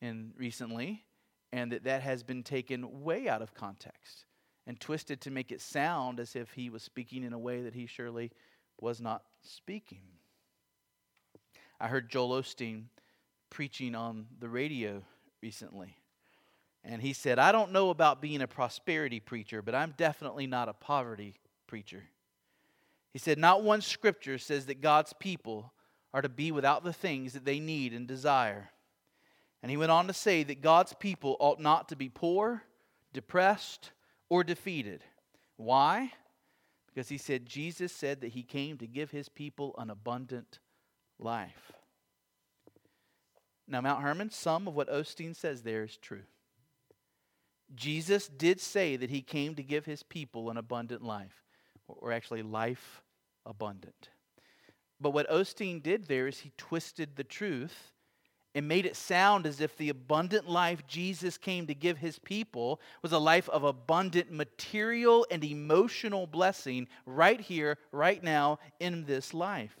in 0.00 0.32
recently, 0.34 1.04
and 1.52 1.70
that 1.72 1.84
that 1.84 2.00
has 2.00 2.22
been 2.22 2.42
taken 2.42 3.02
way 3.02 3.28
out 3.28 3.42
of 3.42 3.52
context 3.52 4.24
and 4.66 4.80
twisted 4.80 5.20
to 5.20 5.30
make 5.30 5.52
it 5.52 5.60
sound 5.60 6.18
as 6.18 6.34
if 6.34 6.52
he 6.52 6.70
was 6.70 6.82
speaking 6.82 7.22
in 7.22 7.34
a 7.34 7.38
way 7.38 7.60
that 7.60 7.74
he 7.74 7.84
surely 7.84 8.32
was 8.80 8.98
not 8.98 9.24
speaking. 9.42 10.04
I 11.78 11.88
heard 11.88 12.08
Joel 12.08 12.40
Osteen 12.40 12.84
preaching 13.50 13.94
on 13.94 14.24
the 14.40 14.48
radio 14.48 15.02
recently. 15.42 15.98
And 16.84 17.00
he 17.00 17.12
said, 17.12 17.38
I 17.38 17.52
don't 17.52 17.72
know 17.72 17.90
about 17.90 18.20
being 18.20 18.42
a 18.42 18.48
prosperity 18.48 19.20
preacher, 19.20 19.62
but 19.62 19.74
I'm 19.74 19.94
definitely 19.96 20.46
not 20.46 20.68
a 20.68 20.72
poverty 20.72 21.36
preacher. 21.66 22.02
He 23.12 23.18
said, 23.18 23.38
Not 23.38 23.62
one 23.62 23.80
scripture 23.80 24.38
says 24.38 24.66
that 24.66 24.80
God's 24.80 25.12
people 25.12 25.72
are 26.12 26.22
to 26.22 26.28
be 26.28 26.50
without 26.50 26.82
the 26.82 26.92
things 26.92 27.34
that 27.34 27.44
they 27.44 27.60
need 27.60 27.92
and 27.92 28.06
desire. 28.06 28.70
And 29.62 29.70
he 29.70 29.76
went 29.76 29.92
on 29.92 30.08
to 30.08 30.12
say 30.12 30.42
that 30.42 30.60
God's 30.60 30.92
people 30.94 31.36
ought 31.38 31.60
not 31.60 31.88
to 31.90 31.96
be 31.96 32.08
poor, 32.08 32.64
depressed, 33.12 33.92
or 34.28 34.42
defeated. 34.42 35.04
Why? 35.56 36.12
Because 36.88 37.08
he 37.08 37.16
said 37.16 37.46
Jesus 37.46 37.92
said 37.92 38.20
that 38.20 38.32
he 38.32 38.42
came 38.42 38.76
to 38.78 38.86
give 38.86 39.10
his 39.12 39.28
people 39.28 39.74
an 39.78 39.88
abundant 39.88 40.58
life. 41.18 41.72
Now, 43.68 43.80
Mount 43.80 44.02
Hermon, 44.02 44.30
some 44.30 44.66
of 44.66 44.74
what 44.74 44.90
Osteen 44.90 45.36
says 45.36 45.62
there 45.62 45.84
is 45.84 45.96
true. 45.96 46.24
Jesus 47.74 48.28
did 48.28 48.60
say 48.60 48.96
that 48.96 49.10
he 49.10 49.22
came 49.22 49.54
to 49.54 49.62
give 49.62 49.84
his 49.84 50.02
people 50.02 50.50
an 50.50 50.56
abundant 50.56 51.02
life, 51.02 51.42
or 51.88 52.12
actually 52.12 52.42
life 52.42 53.02
abundant. 53.46 54.10
But 55.00 55.10
what 55.10 55.28
Osteen 55.28 55.82
did 55.82 56.06
there 56.06 56.28
is 56.28 56.40
he 56.40 56.52
twisted 56.56 57.16
the 57.16 57.24
truth 57.24 57.92
and 58.54 58.68
made 58.68 58.86
it 58.86 58.96
sound 58.96 59.46
as 59.46 59.60
if 59.60 59.76
the 59.76 59.88
abundant 59.88 60.48
life 60.48 60.86
Jesus 60.86 61.38
came 61.38 61.66
to 61.66 61.74
give 61.74 61.98
his 61.98 62.18
people 62.18 62.80
was 63.02 63.12
a 63.12 63.18
life 63.18 63.48
of 63.48 63.64
abundant 63.64 64.30
material 64.30 65.26
and 65.30 65.42
emotional 65.42 66.26
blessing 66.26 66.86
right 67.06 67.40
here, 67.40 67.78
right 67.90 68.22
now, 68.22 68.58
in 68.78 69.04
this 69.06 69.32
life. 69.32 69.76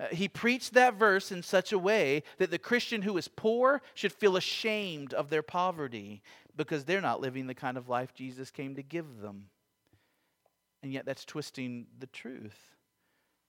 Uh, 0.00 0.06
he 0.10 0.28
preached 0.28 0.74
that 0.74 0.94
verse 0.94 1.30
in 1.30 1.42
such 1.42 1.72
a 1.72 1.78
way 1.78 2.22
that 2.38 2.50
the 2.50 2.58
Christian 2.58 3.02
who 3.02 3.16
is 3.16 3.28
poor 3.28 3.80
should 3.94 4.12
feel 4.12 4.36
ashamed 4.36 5.14
of 5.14 5.30
their 5.30 5.42
poverty 5.42 6.22
because 6.56 6.84
they're 6.84 7.00
not 7.00 7.20
living 7.20 7.46
the 7.46 7.54
kind 7.54 7.76
of 7.76 7.88
life 7.88 8.12
Jesus 8.14 8.50
came 8.50 8.74
to 8.74 8.82
give 8.82 9.20
them. 9.20 9.46
And 10.82 10.92
yet, 10.92 11.06
that's 11.06 11.24
twisting 11.24 11.86
the 11.98 12.08
truth. 12.08 12.58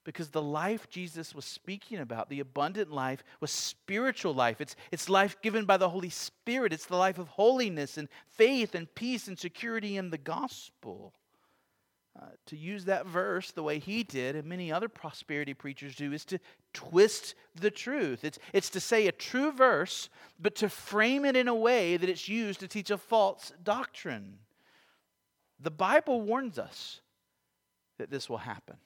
Because 0.05 0.29
the 0.29 0.41
life 0.41 0.87
Jesus 0.87 1.33
was 1.33 1.45
speaking 1.45 1.97
about, 1.97 2.29
the 2.29 2.39
abundant 2.39 2.91
life, 2.91 3.23
was 3.41 3.49
spiritual 3.49 4.35
life. 4.35 4.61
It's, 4.61 4.75
it's 4.91 5.09
life 5.09 5.35
given 5.41 5.65
by 5.65 5.77
the 5.77 5.89
Holy 5.89 6.11
Spirit. 6.11 6.71
It's 6.71 6.85
the 6.85 6.95
life 6.95 7.17
of 7.17 7.27
holiness 7.27 7.97
and 7.97 8.07
faith 8.27 8.75
and 8.75 8.93
peace 8.93 9.27
and 9.27 9.37
security 9.37 9.97
in 9.97 10.11
the 10.11 10.17
gospel. 10.19 11.13
Uh, 12.17 12.27
to 12.45 12.55
use 12.55 12.85
that 12.85 13.05
verse 13.05 13.51
the 13.51 13.63
way 13.63 13.77
he 13.77 14.01
did, 14.01 14.37
and 14.37 14.47
many 14.47 14.71
other 14.71 14.87
prosperity 14.87 15.53
preachers 15.53 15.95
do, 15.95 16.13
is 16.13 16.23
to 16.23 16.39
twist 16.73 17.35
the 17.55 17.69
truth. 17.69 18.23
It's, 18.23 18.39
it's 18.53 18.69
to 18.69 18.79
say 18.79 19.07
a 19.07 19.11
true 19.11 19.51
verse, 19.51 20.09
but 20.39 20.55
to 20.55 20.69
frame 20.69 21.25
it 21.25 21.35
in 21.35 21.49
a 21.49 21.55
way 21.55 21.97
that 21.97 22.07
it's 22.07 22.29
used 22.29 22.61
to 22.61 22.69
teach 22.69 22.89
a 22.89 22.97
false 22.97 23.51
doctrine. 23.61 24.37
The 25.59 25.71
Bible 25.71 26.21
warns 26.21 26.57
us 26.57 27.01
that 27.97 28.09
this 28.09 28.29
will 28.29 28.37
happen. 28.37 28.77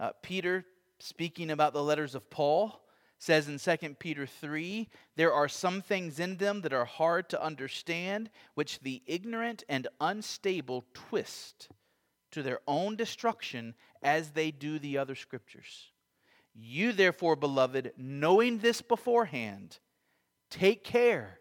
Uh, 0.00 0.10
Peter, 0.20 0.64
speaking 0.98 1.50
about 1.50 1.74
the 1.74 1.82
letters 1.82 2.16
of 2.16 2.28
Paul, 2.28 2.80
says 3.18 3.48
in 3.48 3.58
2 3.58 3.94
Peter 3.94 4.26
3 4.26 4.88
there 5.16 5.32
are 5.32 5.48
some 5.48 5.82
things 5.82 6.20
in 6.20 6.36
them 6.36 6.60
that 6.62 6.72
are 6.72 6.84
hard 6.84 7.28
to 7.30 7.42
understand, 7.42 8.30
which 8.54 8.80
the 8.80 9.02
ignorant 9.06 9.64
and 9.68 9.88
unstable 10.00 10.84
twist 10.94 11.68
to 12.30 12.42
their 12.42 12.60
own 12.66 12.96
destruction 12.96 13.74
as 14.02 14.30
they 14.30 14.50
do 14.50 14.78
the 14.78 14.98
other 14.98 15.14
scriptures. 15.14 15.90
You, 16.54 16.92
therefore, 16.92 17.36
beloved, 17.36 17.92
knowing 17.96 18.58
this 18.58 18.82
beforehand, 18.82 19.78
take 20.50 20.84
care 20.84 21.40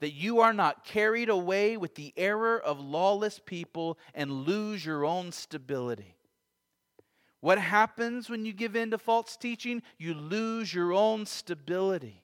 that 0.00 0.12
you 0.12 0.40
are 0.40 0.52
not 0.52 0.84
carried 0.84 1.28
away 1.28 1.76
with 1.76 1.94
the 1.94 2.12
error 2.16 2.58
of 2.58 2.80
lawless 2.80 3.38
people 3.38 3.98
and 4.14 4.30
lose 4.30 4.84
your 4.84 5.04
own 5.04 5.32
stability. 5.32 6.16
What 7.44 7.58
happens 7.58 8.30
when 8.30 8.46
you 8.46 8.54
give 8.54 8.74
in 8.74 8.90
to 8.92 8.96
false 8.96 9.36
teaching? 9.36 9.82
You 9.98 10.14
lose 10.14 10.72
your 10.72 10.94
own 10.94 11.26
stability. 11.26 12.22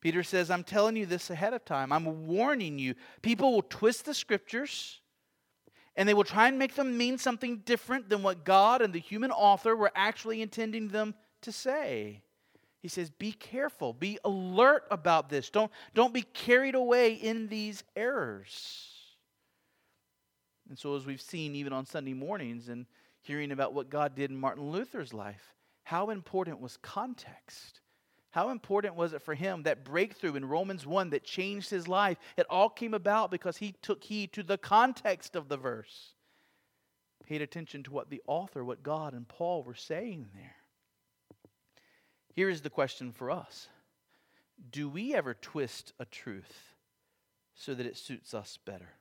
Peter 0.00 0.22
says, 0.22 0.50
I'm 0.50 0.64
telling 0.64 0.96
you 0.96 1.04
this 1.04 1.28
ahead 1.28 1.52
of 1.52 1.62
time. 1.62 1.92
I'm 1.92 2.26
warning 2.26 2.78
you. 2.78 2.94
People 3.20 3.52
will 3.52 3.66
twist 3.68 4.06
the 4.06 4.14
scriptures 4.14 5.02
and 5.94 6.08
they 6.08 6.14
will 6.14 6.24
try 6.24 6.48
and 6.48 6.58
make 6.58 6.74
them 6.74 6.96
mean 6.96 7.18
something 7.18 7.58
different 7.66 8.08
than 8.08 8.22
what 8.22 8.46
God 8.46 8.80
and 8.80 8.94
the 8.94 8.98
human 8.98 9.30
author 9.30 9.76
were 9.76 9.92
actually 9.94 10.40
intending 10.40 10.88
them 10.88 11.14
to 11.42 11.52
say. 11.52 12.22
He 12.80 12.88
says, 12.88 13.10
Be 13.10 13.32
careful, 13.32 13.92
be 13.92 14.18
alert 14.24 14.84
about 14.90 15.28
this. 15.28 15.50
Don't, 15.50 15.70
don't 15.92 16.14
be 16.14 16.22
carried 16.22 16.74
away 16.74 17.12
in 17.12 17.48
these 17.48 17.84
errors. 17.94 18.88
And 20.70 20.78
so, 20.78 20.96
as 20.96 21.04
we've 21.04 21.20
seen 21.20 21.54
even 21.54 21.74
on 21.74 21.84
Sunday 21.84 22.14
mornings 22.14 22.70
and 22.70 22.86
hearing 23.22 23.52
about 23.52 23.72
what 23.72 23.90
God 23.90 24.14
did 24.14 24.30
in 24.30 24.36
Martin 24.36 24.70
Luther's 24.70 25.14
life. 25.14 25.54
How 25.84 26.10
important 26.10 26.60
was 26.60 26.76
context? 26.76 27.80
How 28.30 28.50
important 28.50 28.94
was 28.94 29.12
it 29.12 29.22
for 29.22 29.34
him 29.34 29.62
that 29.64 29.84
breakthrough 29.84 30.36
in 30.36 30.44
Romans 30.44 30.86
1 30.86 31.10
that 31.10 31.24
changed 31.24 31.70
his 31.70 31.86
life? 31.86 32.18
It 32.36 32.46
all 32.48 32.68
came 32.68 32.94
about 32.94 33.30
because 33.30 33.58
he 33.58 33.74
took 33.82 34.02
heed 34.02 34.32
to 34.32 34.42
the 34.42 34.58
context 34.58 35.36
of 35.36 35.48
the 35.48 35.56
verse, 35.56 36.14
paid 37.26 37.42
attention 37.42 37.82
to 37.84 37.92
what 37.92 38.10
the 38.10 38.22
author, 38.26 38.64
what 38.64 38.82
God 38.82 39.12
and 39.12 39.28
Paul 39.28 39.62
were 39.62 39.74
saying 39.74 40.28
there. 40.34 40.56
Here 42.34 42.48
is 42.48 42.62
the 42.62 42.70
question 42.70 43.12
for 43.12 43.30
us 43.30 43.68
Do 44.70 44.88
we 44.88 45.14
ever 45.14 45.34
twist 45.34 45.92
a 45.98 46.06
truth 46.06 46.74
so 47.54 47.74
that 47.74 47.86
it 47.86 47.98
suits 47.98 48.32
us 48.32 48.58
better? 48.64 48.94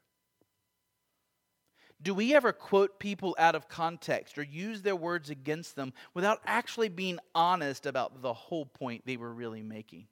Do 2.04 2.14
we 2.16 2.34
ever 2.34 2.52
quote 2.52 3.00
people 3.00 3.36
out 3.38 3.54
of 3.54 3.70
context 3.70 4.38
or 4.38 4.44
use 4.44 4.82
their 4.82 4.96
words 4.96 5.30
against 5.30 5.76
them 5.76 5.94
without 6.14 6.42
actually 6.46 6.90
being 6.90 7.20
honest 7.36 7.86
about 7.86 8.22
the 8.22 8.34
whole 8.34 8.66
point 8.66 9.04
they 9.06 9.18
were 9.18 9.34
really 9.34 9.62
making? 9.62 10.08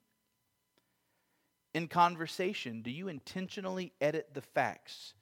In 1.74 1.88
conversation, 1.88 2.82
do 2.82 2.90
you 2.90 3.08
intentionally 3.08 3.92
edit 4.00 4.28
the 4.34 4.40
facts, 4.40 5.14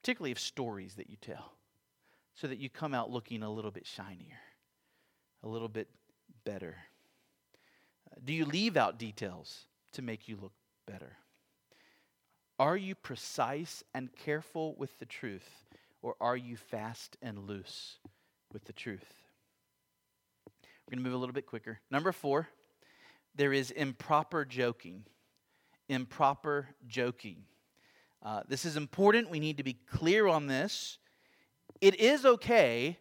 particularly 0.00 0.32
of 0.32 0.38
stories 0.38 0.94
that 0.94 1.10
you 1.10 1.16
tell, 1.20 1.52
so 2.34 2.46
that 2.46 2.58
you 2.58 2.70
come 2.70 2.94
out 2.94 3.10
looking 3.10 3.42
a 3.42 3.50
little 3.50 3.70
bit 3.70 3.86
shinier, 3.86 4.38
a 5.42 5.48
little 5.48 5.68
bit 5.68 5.88
better? 6.44 6.76
Uh, 8.10 8.20
do 8.24 8.32
you 8.32 8.44
leave 8.44 8.76
out 8.76 8.98
details 8.98 9.66
to 9.92 10.02
make 10.02 10.28
you 10.28 10.36
look 10.40 10.52
better? 10.86 11.16
Are 12.60 12.76
you 12.76 12.94
precise 12.94 13.82
and 13.94 14.14
careful 14.14 14.74
with 14.76 14.98
the 14.98 15.06
truth, 15.06 15.48
or 16.02 16.14
are 16.20 16.36
you 16.36 16.58
fast 16.58 17.16
and 17.22 17.48
loose 17.48 17.96
with 18.52 18.66
the 18.66 18.74
truth? 18.74 19.14
We're 20.54 20.96
going 20.96 21.02
to 21.02 21.08
move 21.08 21.14
a 21.14 21.16
little 21.16 21.32
bit 21.32 21.46
quicker. 21.46 21.80
Number 21.90 22.12
four, 22.12 22.48
there 23.34 23.54
is 23.54 23.70
improper 23.70 24.44
joking. 24.44 25.04
Improper 25.88 26.68
joking. 26.86 27.44
Uh, 28.22 28.42
this 28.46 28.66
is 28.66 28.76
important. 28.76 29.30
We 29.30 29.40
need 29.40 29.56
to 29.56 29.64
be 29.64 29.78
clear 29.90 30.26
on 30.26 30.46
this. 30.46 30.98
It 31.80 31.98
is 31.98 32.26
okay 32.26 32.98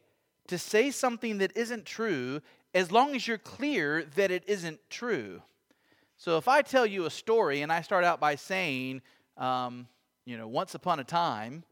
to 0.48 0.58
say 0.58 0.90
something 0.90 1.40
that 1.40 1.58
isn't 1.58 1.86
true 1.86 2.40
as 2.74 2.94
long 2.94 3.14
as 3.14 3.28
you're 3.28 3.38
clear 3.38 4.06
that 4.16 4.32
it 4.32 4.46
isn't 4.48 4.80
true. 4.90 5.42
So 6.16 6.38
if 6.38 6.48
I 6.48 6.62
tell 6.62 6.86
you 6.86 7.06
a 7.06 7.10
story 7.10 7.62
and 7.62 7.74
I 7.74 7.82
start 7.82 8.06
out 8.06 8.22
by 8.22 8.36
saying, 8.36 9.02
um, 9.40 9.88
you 10.26 10.38
know, 10.38 10.48
once 10.48 10.76
upon 10.76 11.00
a 11.00 11.04
time, 11.04 11.64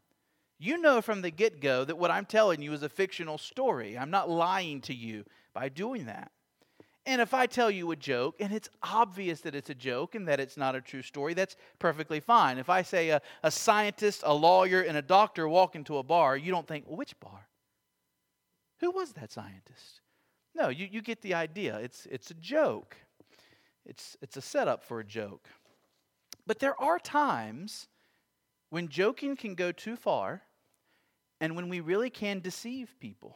you 0.58 0.80
know 0.80 1.02
from 1.02 1.22
the 1.22 1.30
get 1.30 1.62
go 1.62 1.86
that 1.86 1.98
what 1.98 2.10
I'm 2.10 2.26
telling 2.26 2.62
you 2.62 2.74
is 2.74 2.82
a 2.82 2.90
fictional 2.90 3.38
story. 3.38 3.98
I'm 3.98 4.10
not 4.10 4.30
lying 4.30 4.82
to 4.82 4.94
you 4.94 5.26
by 5.54 5.70
doing 5.70 6.08
that. 6.08 6.32
And 7.06 7.22
if 7.22 7.34
I 7.34 7.46
tell 7.46 7.72
you 7.72 7.92
a 7.92 7.96
joke 7.96 8.36
and 8.42 8.52
it's 8.52 8.70
obvious 8.84 9.40
that 9.42 9.56
it's 9.56 9.70
a 9.70 9.76
joke 9.76 10.16
and 10.16 10.28
that 10.28 10.42
it's 10.42 10.58
not 10.58 10.76
a 10.76 10.82
true 10.82 11.02
story, 11.02 11.34
that's 11.34 11.56
perfectly 11.80 12.20
fine. 12.20 12.58
If 12.58 12.70
I 12.70 12.82
say 12.82 13.10
a, 13.10 13.22
a 13.44 13.52
scientist, 13.52 14.24
a 14.26 14.34
lawyer, 14.34 14.82
and 14.82 14.98
a 14.98 15.02
doctor 15.02 15.48
walk 15.48 15.76
into 15.76 16.00
a 16.00 16.04
bar, 16.04 16.36
you 16.36 16.52
don't 16.52 16.68
think, 16.68 16.84
which 16.86 17.18
bar? 17.22 17.48
Who 18.82 18.92
was 18.92 19.14
that 19.14 19.32
scientist? 19.32 20.02
No, 20.54 20.68
you, 20.68 20.88
you 20.92 21.02
get 21.02 21.22
the 21.22 21.34
idea. 21.34 21.78
It's, 21.78 22.08
it's 22.12 22.32
a 22.32 22.36
joke, 22.36 22.98
it's, 23.86 24.18
it's 24.22 24.36
a 24.36 24.42
setup 24.42 24.84
for 24.84 25.00
a 25.00 25.06
joke. 25.06 25.48
But 26.48 26.60
there 26.60 26.80
are 26.82 26.98
times 26.98 27.90
when 28.70 28.88
joking 28.88 29.36
can 29.36 29.54
go 29.54 29.74
too 29.74 29.98
far 29.98 30.44
and 31.42 31.56
when 31.56 31.68
we 31.68 31.82
really 31.82 32.10
can 32.10 32.40
deceive 32.40 32.96
people. 33.00 33.36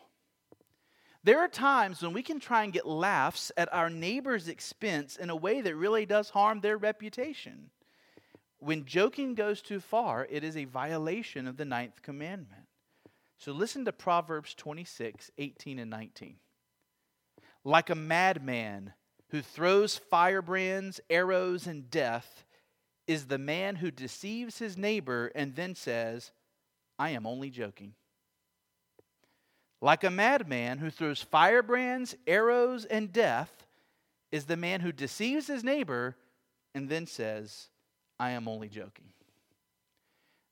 There 1.23 1.39
are 1.39 1.49
times 1.49 2.01
when 2.01 2.13
we 2.13 2.23
can 2.23 2.39
try 2.39 2.63
and 2.63 2.73
get 2.73 2.87
laughs 2.87 3.51
at 3.55 3.71
our 3.71 3.89
neighbor's 3.89 4.47
expense 4.47 5.17
in 5.17 5.29
a 5.29 5.35
way 5.35 5.61
that 5.61 5.75
really 5.75 6.05
does 6.05 6.31
harm 6.31 6.61
their 6.61 6.77
reputation. 6.77 7.69
When 8.57 8.85
joking 8.85 9.35
goes 9.35 9.61
too 9.61 9.81
far, 9.81 10.25
it 10.29 10.43
is 10.43 10.57
a 10.57 10.65
violation 10.65 11.47
of 11.47 11.57
the 11.57 11.65
ninth 11.65 12.01
commandment. 12.01 12.63
So 13.37 13.51
listen 13.51 13.85
to 13.85 13.91
Proverbs 13.91 14.53
26, 14.55 15.31
18, 15.37 15.79
and 15.79 15.91
19. 15.91 16.37
Like 17.63 17.89
a 17.89 17.95
madman 17.95 18.93
who 19.29 19.41
throws 19.41 19.97
firebrands, 19.97 20.99
arrows, 21.09 21.67
and 21.67 21.89
death, 21.89 22.45
is 23.11 23.25
the 23.25 23.37
man 23.37 23.75
who 23.75 23.91
deceives 23.91 24.57
his 24.57 24.77
neighbor 24.77 25.33
and 25.35 25.53
then 25.53 25.75
says, 25.75 26.31
I 26.97 27.09
am 27.09 27.27
only 27.27 27.49
joking. 27.49 27.93
Like 29.81 30.05
a 30.05 30.09
madman 30.09 30.77
who 30.77 30.89
throws 30.89 31.21
firebrands, 31.21 32.15
arrows, 32.25 32.85
and 32.85 33.11
death 33.11 33.51
is 34.31 34.45
the 34.45 34.55
man 34.55 34.79
who 34.79 34.93
deceives 34.93 35.47
his 35.47 35.61
neighbor 35.61 36.15
and 36.73 36.87
then 36.87 37.05
says, 37.05 37.67
I 38.17 38.31
am 38.31 38.47
only 38.47 38.69
joking. 38.69 39.11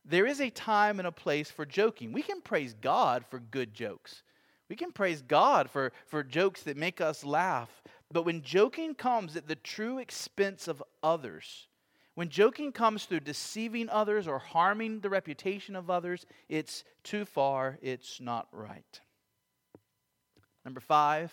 There 0.03 0.25
is 0.25 0.41
a 0.41 0.49
time 0.49 0.99
and 0.99 1.07
a 1.07 1.13
place 1.13 1.49
for 1.49 1.65
joking. 1.65 2.11
We 2.11 2.23
can 2.23 2.41
praise 2.41 2.75
God 2.81 3.23
for 3.29 3.39
good 3.39 3.73
jokes. 3.73 4.23
We 4.67 4.75
can 4.75 4.91
praise 4.91 5.21
God 5.21 5.69
for, 5.69 5.93
for 6.07 6.23
jokes 6.23 6.63
that 6.63 6.75
make 6.75 6.99
us 6.99 7.23
laugh. 7.23 7.69
But 8.11 8.25
when 8.25 8.41
joking 8.41 8.95
comes 8.95 9.37
at 9.37 9.47
the 9.47 9.55
true 9.55 9.99
expense 9.99 10.67
of 10.67 10.83
others, 11.01 11.68
When 12.19 12.27
joking 12.27 12.73
comes 12.73 13.05
through 13.05 13.21
deceiving 13.21 13.87
others 13.87 14.27
or 14.27 14.39
harming 14.39 14.99
the 14.99 15.09
reputation 15.09 15.73
of 15.73 15.89
others, 15.89 16.25
it's 16.49 16.83
too 17.01 17.23
far, 17.23 17.77
it's 17.81 18.19
not 18.19 18.49
right. 18.51 18.99
Number 20.65 20.81
five, 20.81 21.31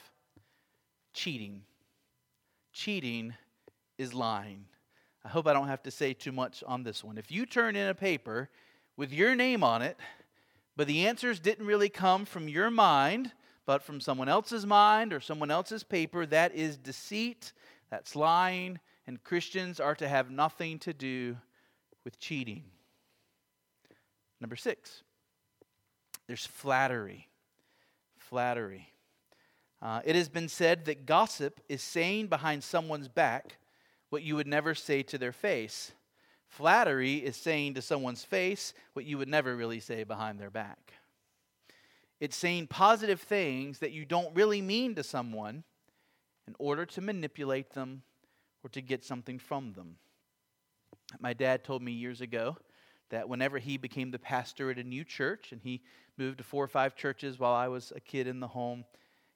cheating. 1.13 1.63
Cheating 2.73 3.35
is 3.99 4.15
lying. 4.15 4.67
I 5.25 5.29
hope 5.29 5.49
I 5.49 5.53
don't 5.55 5.67
have 5.67 5.83
to 5.83 5.91
say 5.91 6.13
too 6.13 6.31
much 6.31 6.63
on 6.65 6.85
this 6.85 7.03
one. 7.03 7.19
If 7.19 7.33
you 7.33 7.47
turn 7.47 7.75
in 7.75 7.89
a 7.89 7.93
paper 7.95 8.49
with 8.97 9.13
your 9.13 9.35
name 9.35 9.65
on 9.65 9.83
it, 9.83 9.97
but 10.77 10.87
the 10.87 11.09
answers 11.09 11.41
didn't 11.41 11.67
really 11.67 11.89
come 11.89 12.25
from 12.25 12.49
your 12.49 12.71
mind, 12.71 13.33
but 13.65 13.83
from 13.83 14.01
someone 14.01 14.29
else's 14.29 14.65
mind 14.65 15.13
or 15.13 15.19
someone 15.19 15.51
else's 15.51 15.83
paper, 15.83 16.27
that 16.27 16.55
is 16.55 16.77
deceit, 16.77 17.53
that's 17.91 18.15
lying, 18.15 18.79
and 19.07 19.23
Christians 19.23 19.81
are 19.81 19.95
to 19.95 20.09
have 20.09 20.31
nothing 20.31 20.79
to 20.81 20.93
do 20.93 21.37
with 22.05 22.19
cheating. 22.19 22.65
Number 24.41 24.57
six, 24.57 25.03
there's 26.27 26.47
flattery. 26.47 27.29
Flattery. 28.17 28.93
Uh, 29.81 30.01
it 30.05 30.17
has 30.17 30.29
been 30.29 30.49
said 30.49 30.87
that 30.87 31.07
gossip 31.07 31.61
is 31.69 31.83
saying 31.83 32.27
behind 32.27 32.65
someone's 32.65 33.09
back 33.09 33.59
what 34.11 34.23
you 34.23 34.35
would 34.37 34.47
never 34.47 34.75
say 34.75 35.03
to 35.03 35.19
their 35.19 35.33
face. 35.33 35.93
Flattery 36.49 37.17
is 37.17 37.37
saying 37.37 37.75
to 37.75 37.83
someone's 37.83 38.25
face 38.25 38.73
what 38.95 39.05
you 39.05 39.19
would 39.19 39.29
never 39.29 39.55
really 39.55 39.81
say 39.81 40.05
behind 40.05 40.41
their 40.41 40.51
back. 40.51 40.95
It's 42.19 42.37
saying 42.37 42.69
positive 42.69 43.21
things 43.21 43.81
that 43.81 43.93
you 43.93 44.05
don't 44.05 44.35
really 44.35 44.63
mean 44.63 44.95
to 44.95 45.03
someone 45.03 45.65
in 46.49 46.55
order 46.59 46.87
to 46.87 47.01
manipulate 47.01 47.71
them 47.75 48.03
or 48.67 48.69
to 48.69 48.83
get 48.83 49.05
something 49.05 49.39
from 49.39 49.75
them. 49.75 49.95
My 51.21 51.35
dad 51.35 51.63
told 51.63 51.83
me 51.83 51.93
years 51.93 52.21
ago 52.21 52.57
that 53.11 53.29
whenever 53.29 53.59
he 53.59 53.77
became 53.77 54.11
the 54.11 54.19
pastor 54.19 54.73
at 54.73 54.79
a 54.79 54.83
new 54.83 55.05
church 55.05 55.53
and 55.53 55.61
he 55.63 55.83
moved 56.19 56.39
to 56.39 56.45
four 56.45 56.65
or 56.65 56.69
five 56.69 56.97
churches 56.97 57.39
while 57.39 57.53
I 57.53 57.69
was 57.69 57.93
a 57.95 58.01
kid 58.01 58.27
in 58.27 58.41
the 58.41 58.49
home, 58.49 58.85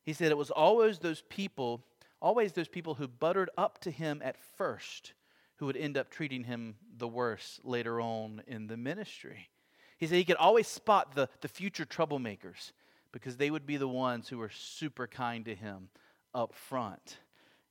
he 0.03 0.13
said 0.13 0.33
it 0.33 0.37
was 0.37 0.51
always 0.51 0.99
those 0.99 1.23
people 1.29 1.85
always 2.21 2.53
those 2.53 2.69
people 2.69 2.95
who 2.95 3.07
buttered 3.07 3.49
up 3.57 3.81
to 3.81 3.91
him 3.91 4.21
at 4.23 4.37
first 4.59 5.15
who 5.57 5.67
would 5.67 5.77
end 5.77 5.97
up 5.97 6.11
treating 6.11 6.45
him 6.45 6.75
the 6.99 7.09
worse 7.09 7.61
later 7.63 8.01
on 8.01 8.43
in 8.49 8.67
the 8.67 8.77
ministry. 8.77 9.49
He 9.97 10.07
said 10.07 10.17
he 10.17 10.25
could 10.25 10.37
always 10.37 10.67
spot 10.67 11.15
the, 11.15 11.29
the 11.41 11.49
future 11.49 11.87
troublemakers 11.87 12.73
because 13.13 13.37
they 13.37 13.51
would 13.51 13.65
be 13.65 13.77
the 13.77 13.89
ones 13.89 14.29
who 14.29 14.39
were 14.39 14.51
super 14.51 15.07
kind 15.07 15.45
to 15.45 15.55
him 15.55 15.89
up 16.35 16.55
front. 16.55 17.19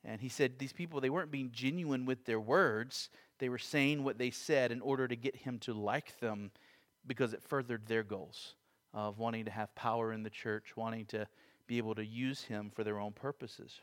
And 0.04 0.22
he 0.22 0.30
said 0.30 0.60
these 0.60 0.74
people, 0.74 1.02
they 1.02 1.10
weren't 1.10 1.32
being 1.32 1.52
genuine 1.52 2.06
with 2.06 2.26
their 2.26 2.40
words. 2.40 3.10
They 3.40 3.50
were 3.50 3.58
saying 3.58 4.04
what 4.04 4.18
they 4.18 4.32
said 4.32 4.72
in 4.72 4.82
order 4.82 5.08
to 5.08 5.16
get 5.16 5.36
him 5.36 5.60
to 5.60 5.74
like 5.74 6.20
them 6.20 6.52
because 7.06 7.34
it 7.34 7.44
furthered 7.44 7.88
their 7.88 8.04
goals 8.04 8.56
of 8.94 9.20
wanting 9.20 9.46
to 9.46 9.52
have 9.52 9.74
power 9.76 10.14
in 10.14 10.24
the 10.24 10.30
church, 10.30 10.76
wanting 10.76 11.06
to 11.08 11.28
be 11.68 11.78
able 11.78 11.96
to 11.96 12.06
use 12.06 12.44
him 12.44 12.72
for 12.74 12.84
their 12.84 13.00
own 13.00 13.12
purposes. 13.12 13.80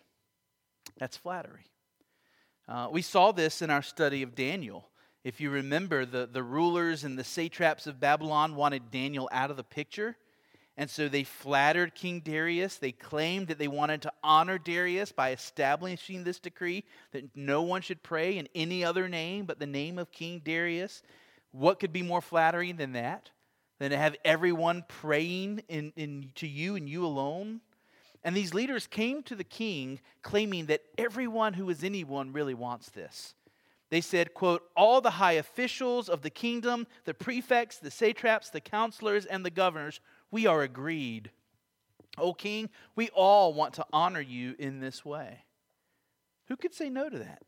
That's 0.99 1.17
flattery. 1.17 1.67
Uh, 2.69 2.89
we 2.91 3.03
saw 3.03 3.33
this 3.33 3.63
in 3.63 3.71
our 3.71 3.83
study 3.83 4.23
of 4.23 4.35
Daniel. 4.35 4.89
If 5.23 5.41
you 5.41 5.51
remember, 5.51 6.05
the, 6.05 6.29
the 6.31 6.43
rulers 6.43 7.05
and 7.05 7.19
the 7.19 7.25
satraps 7.25 7.87
of 7.87 8.01
Babylon 8.01 8.57
wanted 8.57 8.91
Daniel 8.91 9.29
out 9.33 9.51
of 9.51 9.57
the 9.57 9.65
picture. 9.65 10.17
And 10.79 10.91
so 10.91 11.09
they 11.09 11.25
flattered 11.25 11.95
King 11.95 12.21
Darius. 12.21 12.77
They 12.77 12.93
claimed 12.93 13.49
that 13.49 13.59
they 13.59 13.69
wanted 13.69 14.03
to 14.03 14.13
honor 14.23 14.59
Darius 14.59 15.11
by 15.11 15.33
establishing 15.33 16.23
this 16.23 16.39
decree 16.39 16.85
that 17.13 17.35
no 17.35 17.63
one 17.63 17.81
should 17.81 18.03
pray 18.03 18.37
in 18.37 18.49
any 18.55 18.85
other 18.85 19.09
name 19.09 19.47
but 19.47 19.59
the 19.59 19.67
name 19.67 19.99
of 19.99 20.13
King 20.13 20.43
Darius. 20.45 21.03
What 21.53 21.81
could 21.81 21.93
be 21.93 22.03
more 22.03 22.21
flattering 22.21 22.77
than 22.77 22.93
that? 22.93 23.31
Than 23.79 23.91
to 23.91 23.97
have 23.97 24.17
everyone 24.25 24.85
praying 24.89 25.63
in, 25.69 25.93
in, 25.97 26.31
to 26.37 26.47
you 26.47 26.77
and 26.77 26.89
you 26.89 27.07
alone? 27.07 27.61
And 28.23 28.37
these 28.37 28.53
leaders 28.53 28.87
came 28.87 29.23
to 29.25 29.35
the 29.35 29.45
king 29.45 30.01
claiming 30.23 30.67
that 30.67 30.83
everyone 30.99 31.55
who 31.55 31.71
is 31.71 31.85
anyone 31.85 32.33
really 32.33 32.55
wants 32.55 32.91
this. 32.91 33.35
They 33.89 34.01
said, 34.01 34.35
quote, 34.35 34.63
all 34.77 35.01
the 35.01 35.11
high 35.11 35.35
officials 35.35 36.09
of 36.09 36.23
the 36.23 36.31
kingdom, 36.31 36.87
the 37.05 37.15
prefects, 37.15 37.79
the 37.79 37.91
satraps, 37.91 38.51
the 38.51 38.61
counselors, 38.61 39.27
and 39.27 39.45
the 39.45 39.51
governors, 39.51 40.01
we 40.31 40.47
are 40.47 40.63
agreed. 40.63 41.31
O 42.19 42.33
king, 42.33 42.71
we 42.95 43.09
all 43.11 43.53
want 43.53 43.75
to 43.75 43.87
honor 43.93 44.21
you 44.21 44.55
in 44.59 44.81
this 44.81 45.05
way. 45.05 45.45
Who 46.49 46.57
could 46.57 46.75
say 46.75 46.89
no 46.89 47.09
to 47.09 47.19
that? 47.19 47.43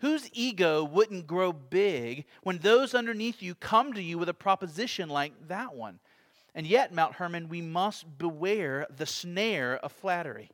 Whose 0.00 0.30
ego 0.32 0.82
wouldn't 0.82 1.26
grow 1.26 1.52
big 1.52 2.24
when 2.42 2.58
those 2.58 2.94
underneath 2.94 3.42
you 3.42 3.54
come 3.54 3.92
to 3.92 4.02
you 4.02 4.16
with 4.16 4.30
a 4.30 4.34
proposition 4.34 5.08
like 5.10 5.48
that 5.48 5.74
one? 5.74 6.00
And 6.54 6.66
yet, 6.66 6.92
Mount 6.92 7.14
Hermon, 7.14 7.48
we 7.48 7.60
must 7.60 8.18
beware 8.18 8.86
the 8.94 9.06
snare 9.06 9.76
of 9.76 9.92
flattery. 9.92 10.50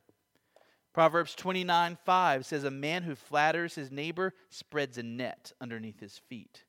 Proverbs 0.93 1.35
29 1.35 1.97
5 2.05 2.47
says, 2.47 2.65
A 2.65 2.71
man 2.71 3.03
who 3.03 3.15
flatters 3.15 3.75
his 3.75 3.91
neighbor 3.91 4.35
spreads 4.51 4.99
a 4.99 5.03
net 5.03 5.53
underneath 5.61 6.01
his 6.01 6.19
feet. 6.19 6.65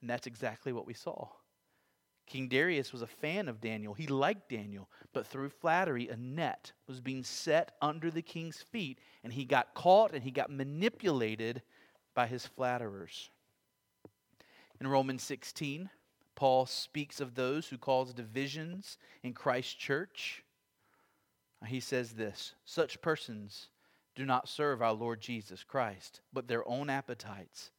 And 0.00 0.08
that's 0.08 0.26
exactly 0.26 0.72
what 0.72 0.86
we 0.86 0.94
saw. 0.94 1.28
King 2.26 2.48
Darius 2.48 2.92
was 2.92 3.02
a 3.02 3.06
fan 3.06 3.48
of 3.48 3.60
Daniel. 3.60 3.94
He 3.94 4.06
liked 4.06 4.48
Daniel, 4.48 4.88
but 5.12 5.26
through 5.26 5.50
flattery, 5.50 6.08
a 6.08 6.16
net 6.16 6.72
was 6.86 7.00
being 7.00 7.22
set 7.22 7.76
under 7.82 8.10
the 8.10 8.22
king's 8.22 8.62
feet, 8.62 8.98
and 9.22 9.32
he 9.32 9.44
got 9.44 9.74
caught 9.74 10.14
and 10.14 10.22
he 10.22 10.30
got 10.30 10.50
manipulated 10.50 11.62
by 12.14 12.26
his 12.26 12.46
flatterers. 12.46 13.30
In 14.80 14.88
Romans 14.88 15.22
16, 15.22 15.90
Paul 16.34 16.66
speaks 16.66 17.20
of 17.20 17.34
those 17.34 17.68
who 17.68 17.78
cause 17.78 18.12
divisions 18.12 18.98
in 19.22 19.34
Christ's 19.34 19.74
church. 19.74 20.42
He 21.66 21.80
says 21.80 22.12
this 22.12 22.54
such 22.64 23.00
persons 23.00 23.68
do 24.14 24.24
not 24.24 24.48
serve 24.48 24.82
our 24.82 24.92
Lord 24.92 25.20
Jesus 25.20 25.64
Christ, 25.64 26.20
but 26.32 26.46
their 26.46 26.66
own 26.68 26.90
appetites. 26.90 27.70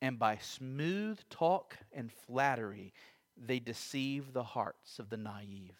And 0.00 0.18
by 0.18 0.38
smooth 0.38 1.20
talk 1.30 1.78
and 1.92 2.12
flattery, 2.12 2.92
they 3.36 3.58
deceive 3.58 4.32
the 4.32 4.42
hearts 4.42 4.98
of 4.98 5.10
the 5.10 5.16
naive. 5.16 5.78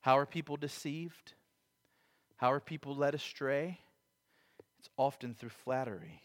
How 0.00 0.18
are 0.18 0.26
people 0.26 0.56
deceived? 0.56 1.34
How 2.36 2.52
are 2.52 2.60
people 2.60 2.94
led 2.94 3.14
astray? 3.14 3.80
It's 4.78 4.88
often 4.96 5.34
through 5.34 5.50
flattery. 5.50 6.22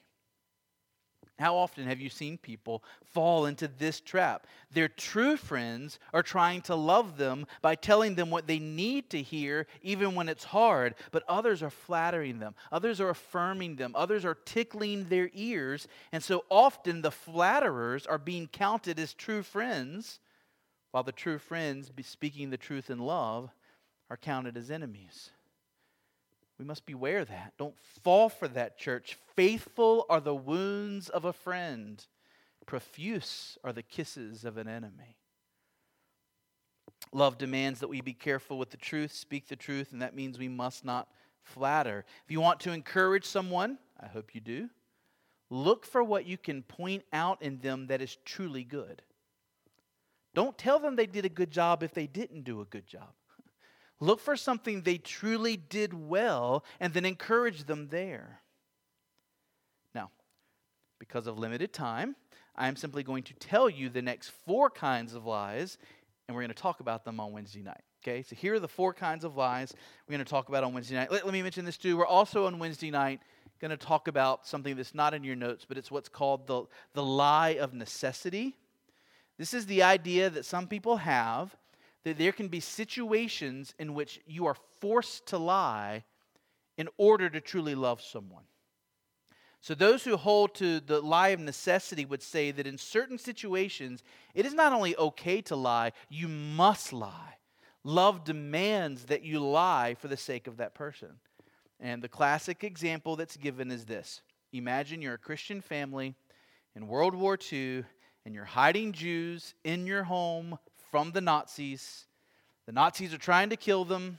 How 1.37 1.57
often 1.57 1.85
have 1.87 1.99
you 1.99 2.09
seen 2.09 2.37
people 2.37 2.81
fall 3.03 3.45
into 3.45 3.67
this 3.67 3.99
trap? 3.99 4.47
Their 4.71 4.87
true 4.87 5.35
friends 5.35 5.99
are 6.13 6.23
trying 6.23 6.61
to 6.61 6.75
love 6.75 7.17
them 7.17 7.45
by 7.61 7.75
telling 7.75 8.15
them 8.15 8.29
what 8.29 8.47
they 8.47 8.57
need 8.57 9.09
to 9.09 9.21
hear, 9.21 9.67
even 9.81 10.15
when 10.15 10.29
it's 10.29 10.45
hard, 10.45 10.95
but 11.11 11.23
others 11.27 11.61
are 11.61 11.69
flattering 11.69 12.39
them. 12.39 12.55
Others 12.71 13.01
are 13.01 13.09
affirming 13.09 13.75
them. 13.75 13.91
Others 13.95 14.23
are 14.23 14.37
tickling 14.45 15.09
their 15.09 15.29
ears. 15.33 15.89
And 16.13 16.23
so 16.23 16.45
often 16.49 17.01
the 17.01 17.11
flatterers 17.11 18.07
are 18.07 18.17
being 18.17 18.47
counted 18.47 18.97
as 18.97 19.13
true 19.13 19.43
friends, 19.43 20.21
while 20.91 21.03
the 21.03 21.11
true 21.11 21.37
friends, 21.37 21.91
speaking 22.03 22.49
the 22.49 22.57
truth 22.57 22.89
in 22.89 22.99
love, 22.99 23.49
are 24.09 24.17
counted 24.17 24.55
as 24.55 24.71
enemies. 24.71 25.31
We 26.57 26.65
must 26.65 26.85
beware 26.85 27.25
that. 27.25 27.53
Don't 27.57 27.77
fall 28.03 28.29
for 28.29 28.47
that, 28.49 28.77
church. 28.77 29.17
Faithful 29.35 30.05
are 30.09 30.21
the 30.21 30.35
wounds 30.35 31.09
of 31.09 31.25
a 31.25 31.33
friend, 31.33 32.03
profuse 32.65 33.57
are 33.63 33.73
the 33.73 33.83
kisses 33.83 34.45
of 34.45 34.57
an 34.57 34.67
enemy. 34.67 35.17
Love 37.11 37.37
demands 37.37 37.79
that 37.79 37.87
we 37.87 38.01
be 38.01 38.13
careful 38.13 38.57
with 38.57 38.71
the 38.71 38.77
truth, 38.77 39.11
speak 39.11 39.47
the 39.47 39.55
truth, 39.55 39.91
and 39.91 40.01
that 40.01 40.15
means 40.15 40.37
we 40.37 40.47
must 40.47 40.83
not 40.83 41.07
flatter. 41.43 42.03
If 42.25 42.31
you 42.31 42.41
want 42.41 42.59
to 42.61 42.71
encourage 42.71 43.25
someone, 43.25 43.77
I 43.99 44.07
hope 44.07 44.33
you 44.33 44.41
do, 44.41 44.69
look 45.49 45.85
for 45.85 46.03
what 46.03 46.25
you 46.25 46.37
can 46.37 46.63
point 46.63 47.03
out 47.13 47.41
in 47.41 47.59
them 47.59 47.87
that 47.87 48.01
is 48.01 48.17
truly 48.25 48.63
good. 48.63 49.01
Don't 50.33 50.57
tell 50.57 50.79
them 50.79 50.95
they 50.95 51.05
did 51.05 51.25
a 51.25 51.29
good 51.29 51.51
job 51.51 51.83
if 51.83 51.93
they 51.93 52.07
didn't 52.07 52.43
do 52.43 52.61
a 52.61 52.65
good 52.65 52.87
job. 52.87 53.13
Look 53.99 54.19
for 54.19 54.35
something 54.35 54.81
they 54.81 54.97
truly 54.97 55.57
did 55.57 55.93
well 55.93 56.65
and 56.79 56.93
then 56.93 57.05
encourage 57.05 57.63
them 57.63 57.87
there. 57.87 58.41
Now, 59.93 60.11
because 60.99 61.27
of 61.27 61.39
limited 61.39 61.71
time, 61.71 62.15
I 62.55 62.67
am 62.67 62.75
simply 62.75 63.03
going 63.03 63.23
to 63.23 63.33
tell 63.35 63.69
you 63.69 63.89
the 63.89 64.01
next 64.01 64.31
four 64.45 64.69
kinds 64.69 65.13
of 65.13 65.25
lies, 65.25 65.77
and 66.27 66.35
we're 66.35 66.41
going 66.41 66.53
to 66.53 66.61
talk 66.61 66.79
about 66.79 67.05
them 67.05 67.19
on 67.19 67.31
Wednesday 67.31 67.61
night. 67.61 67.83
Okay, 68.03 68.21
so 68.21 68.35
here 68.35 68.53
are 68.53 68.59
the 68.59 68.67
four 68.67 68.93
kinds 68.93 69.23
of 69.23 69.35
lies 69.35 69.73
we're 70.07 70.13
going 70.13 70.23
to 70.23 70.29
talk 70.29 70.49
about 70.49 70.63
on 70.63 70.73
Wednesday 70.73 70.95
night. 70.95 71.11
Let, 71.11 71.25
let 71.25 71.33
me 71.33 71.41
mention 71.41 71.65
this 71.65 71.77
too. 71.77 71.97
We're 71.97 72.05
also 72.05 72.45
on 72.45 72.59
Wednesday 72.59 72.91
night 72.91 73.21
going 73.59 73.71
to 73.71 73.77
talk 73.77 74.07
about 74.07 74.45
something 74.45 74.75
that's 74.75 74.93
not 74.93 75.13
in 75.13 75.23
your 75.23 75.35
notes, 75.35 75.65
but 75.67 75.77
it's 75.77 75.89
what's 75.89 76.09
called 76.09 76.45
the, 76.45 76.63
the 76.93 77.03
lie 77.03 77.57
of 77.59 77.73
necessity. 77.73 78.55
This 79.37 79.53
is 79.53 79.65
the 79.65 79.83
idea 79.83 80.29
that 80.29 80.45
some 80.45 80.67
people 80.67 80.97
have 80.97 81.55
that 82.05 82.17
there 82.17 82.31
can 82.31 82.47
be 82.47 82.59
situations 82.59 83.73
in 83.77 83.93
which 83.93 84.21
you 84.25 84.45
are 84.45 84.55
forced 84.79 85.25
to 85.27 85.37
lie 85.37 86.05
in 86.77 86.87
order 86.97 87.29
to 87.29 87.41
truly 87.41 87.75
love 87.75 88.01
someone. 88.01 88.43
So, 89.59 89.73
those 89.73 90.03
who 90.03 90.15
hold 90.15 90.53
to 90.55 90.79
the 90.79 91.01
lie 91.01 91.29
of 91.29 91.39
necessity 91.39 92.05
would 92.05 92.21
say 92.21 92.51
that 92.51 92.67
in 92.67 92.77
certain 92.77 93.17
situations, 93.17 94.03
it 94.35 94.45
is 94.45 94.53
not 94.53 94.71
only 94.71 94.95
okay 94.95 95.41
to 95.41 95.55
lie, 95.55 95.91
you 96.07 96.27
must 96.27 96.93
lie. 96.93 97.37
Love 97.83 98.23
demands 98.23 99.05
that 99.05 99.23
you 99.23 99.39
lie 99.39 99.95
for 99.99 100.07
the 100.07 100.17
sake 100.17 100.45
of 100.45 100.57
that 100.57 100.75
person. 100.75 101.09
And 101.79 102.03
the 102.03 102.07
classic 102.07 102.63
example 102.63 103.15
that's 103.15 103.37
given 103.37 103.71
is 103.71 103.85
this 103.85 104.21
Imagine 104.53 105.01
you're 105.01 105.15
a 105.15 105.17
Christian 105.17 105.61
family 105.61 106.13
in 106.75 106.87
World 106.87 107.15
War 107.15 107.35
II, 107.51 107.83
and 108.23 108.35
you're 108.35 108.45
hiding 108.45 108.91
Jews 108.91 109.55
in 109.63 109.87
your 109.87 110.03
home 110.03 110.59
from 110.95 111.11
the 111.11 111.19
Nazis. 111.19 112.05
The 112.67 112.71
Nazis 112.71 113.13
are 113.13 113.17
trying 113.17 113.49
to 113.49 113.57
kill 113.57 113.83
them. 113.83 114.17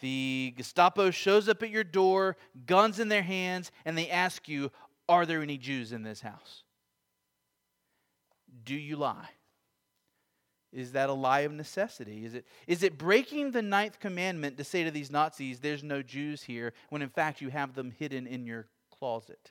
The 0.00 0.54
Gestapo 0.56 1.10
shows 1.10 1.48
up 1.48 1.64
at 1.64 1.70
your 1.70 1.82
door, 1.82 2.36
guns 2.64 3.00
in 3.00 3.08
their 3.08 3.24
hands, 3.24 3.72
and 3.84 3.98
they 3.98 4.08
ask 4.08 4.48
you, 4.48 4.70
Are 5.08 5.26
there 5.26 5.42
any 5.42 5.58
Jews 5.58 5.90
in 5.90 6.04
this 6.04 6.20
house? 6.20 6.62
Do 8.64 8.76
you 8.76 8.94
lie? 8.94 9.30
Is 10.72 10.92
that 10.92 11.08
a 11.08 11.12
lie 11.12 11.40
of 11.40 11.50
necessity? 11.50 12.24
Is 12.24 12.34
it, 12.34 12.46
is 12.68 12.84
it 12.84 12.96
breaking 12.96 13.50
the 13.50 13.60
ninth 13.60 13.98
commandment 13.98 14.58
to 14.58 14.62
say 14.62 14.84
to 14.84 14.92
these 14.92 15.10
Nazis, 15.10 15.58
There's 15.58 15.82
no 15.82 16.02
Jews 16.02 16.44
here, 16.44 16.72
when 16.90 17.02
in 17.02 17.08
fact 17.08 17.40
you 17.40 17.48
have 17.48 17.74
them 17.74 17.90
hidden 17.90 18.28
in 18.28 18.46
your 18.46 18.68
closet? 18.96 19.50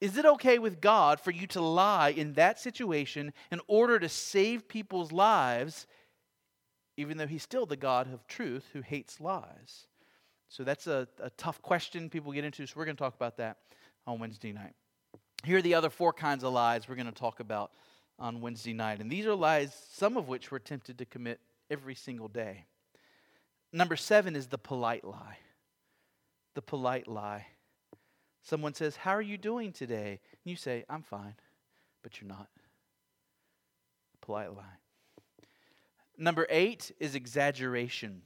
Is 0.00 0.16
it 0.16 0.24
okay 0.24 0.58
with 0.58 0.80
God 0.80 1.20
for 1.20 1.30
you 1.30 1.46
to 1.48 1.60
lie 1.60 2.10
in 2.10 2.32
that 2.34 2.58
situation 2.58 3.32
in 3.50 3.60
order 3.66 3.98
to 3.98 4.08
save 4.08 4.68
people's 4.68 5.12
lives 5.12 5.86
even 6.96 7.16
though 7.16 7.26
he's 7.26 7.42
still 7.42 7.66
the 7.66 7.76
God 7.76 8.12
of 8.12 8.26
truth 8.26 8.68
who 8.72 8.82
hates 8.82 9.20
lies? 9.20 9.86
So 10.48 10.64
that's 10.64 10.86
a, 10.86 11.06
a 11.22 11.30
tough 11.30 11.62
question 11.62 12.10
people 12.10 12.32
get 12.32 12.44
into. 12.44 12.66
So 12.66 12.74
we're 12.76 12.84
going 12.84 12.96
to 12.96 13.02
talk 13.02 13.14
about 13.14 13.36
that 13.36 13.58
on 14.06 14.18
Wednesday 14.18 14.52
night. 14.52 14.74
Here 15.44 15.58
are 15.58 15.62
the 15.62 15.74
other 15.74 15.90
four 15.90 16.12
kinds 16.12 16.44
of 16.44 16.52
lies 16.52 16.88
we're 16.88 16.96
going 16.96 17.06
to 17.06 17.12
talk 17.12 17.40
about 17.40 17.70
on 18.18 18.40
Wednesday 18.40 18.74
night. 18.74 19.00
And 19.00 19.10
these 19.10 19.26
are 19.26 19.34
lies, 19.34 19.74
some 19.92 20.16
of 20.16 20.28
which 20.28 20.50
we're 20.50 20.58
tempted 20.58 20.98
to 20.98 21.04
commit 21.06 21.40
every 21.70 21.94
single 21.94 22.28
day. 22.28 22.66
Number 23.72 23.96
seven 23.96 24.36
is 24.36 24.48
the 24.48 24.58
polite 24.58 25.04
lie. 25.04 25.38
The 26.54 26.62
polite 26.62 27.08
lie. 27.08 27.46
Someone 28.42 28.74
says, 28.74 28.96
How 28.96 29.12
are 29.12 29.22
you 29.22 29.38
doing 29.38 29.72
today? 29.72 30.20
And 30.44 30.50
you 30.50 30.56
say, 30.56 30.84
I'm 30.88 31.02
fine, 31.02 31.34
but 32.02 32.20
you're 32.20 32.28
not. 32.28 32.48
Polite 34.20 34.54
lie. 34.54 34.64
Number 36.16 36.46
eight 36.50 36.92
is 37.00 37.14
exaggeration. 37.14 38.22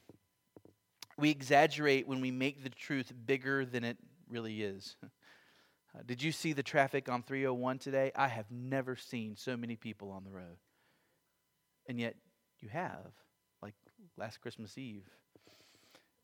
We 1.16 1.30
exaggerate 1.30 2.08
when 2.08 2.20
we 2.20 2.32
make 2.32 2.64
the 2.64 2.70
truth 2.70 3.12
bigger 3.24 3.64
than 3.64 3.84
it 3.84 3.96
really 4.28 4.62
is. 4.62 4.96
Uh, 5.02 6.00
did 6.06 6.20
you 6.22 6.32
see 6.32 6.52
the 6.52 6.62
traffic 6.62 7.08
on 7.08 7.22
301 7.22 7.78
today? 7.78 8.10
I 8.16 8.26
have 8.26 8.50
never 8.50 8.96
seen 8.96 9.36
so 9.36 9.56
many 9.56 9.76
people 9.76 10.10
on 10.10 10.24
the 10.24 10.32
road. 10.32 10.58
And 11.88 12.00
yet 12.00 12.16
you 12.60 12.68
have, 12.68 13.12
like 13.62 13.74
last 14.16 14.40
Christmas 14.40 14.76
Eve. 14.76 15.08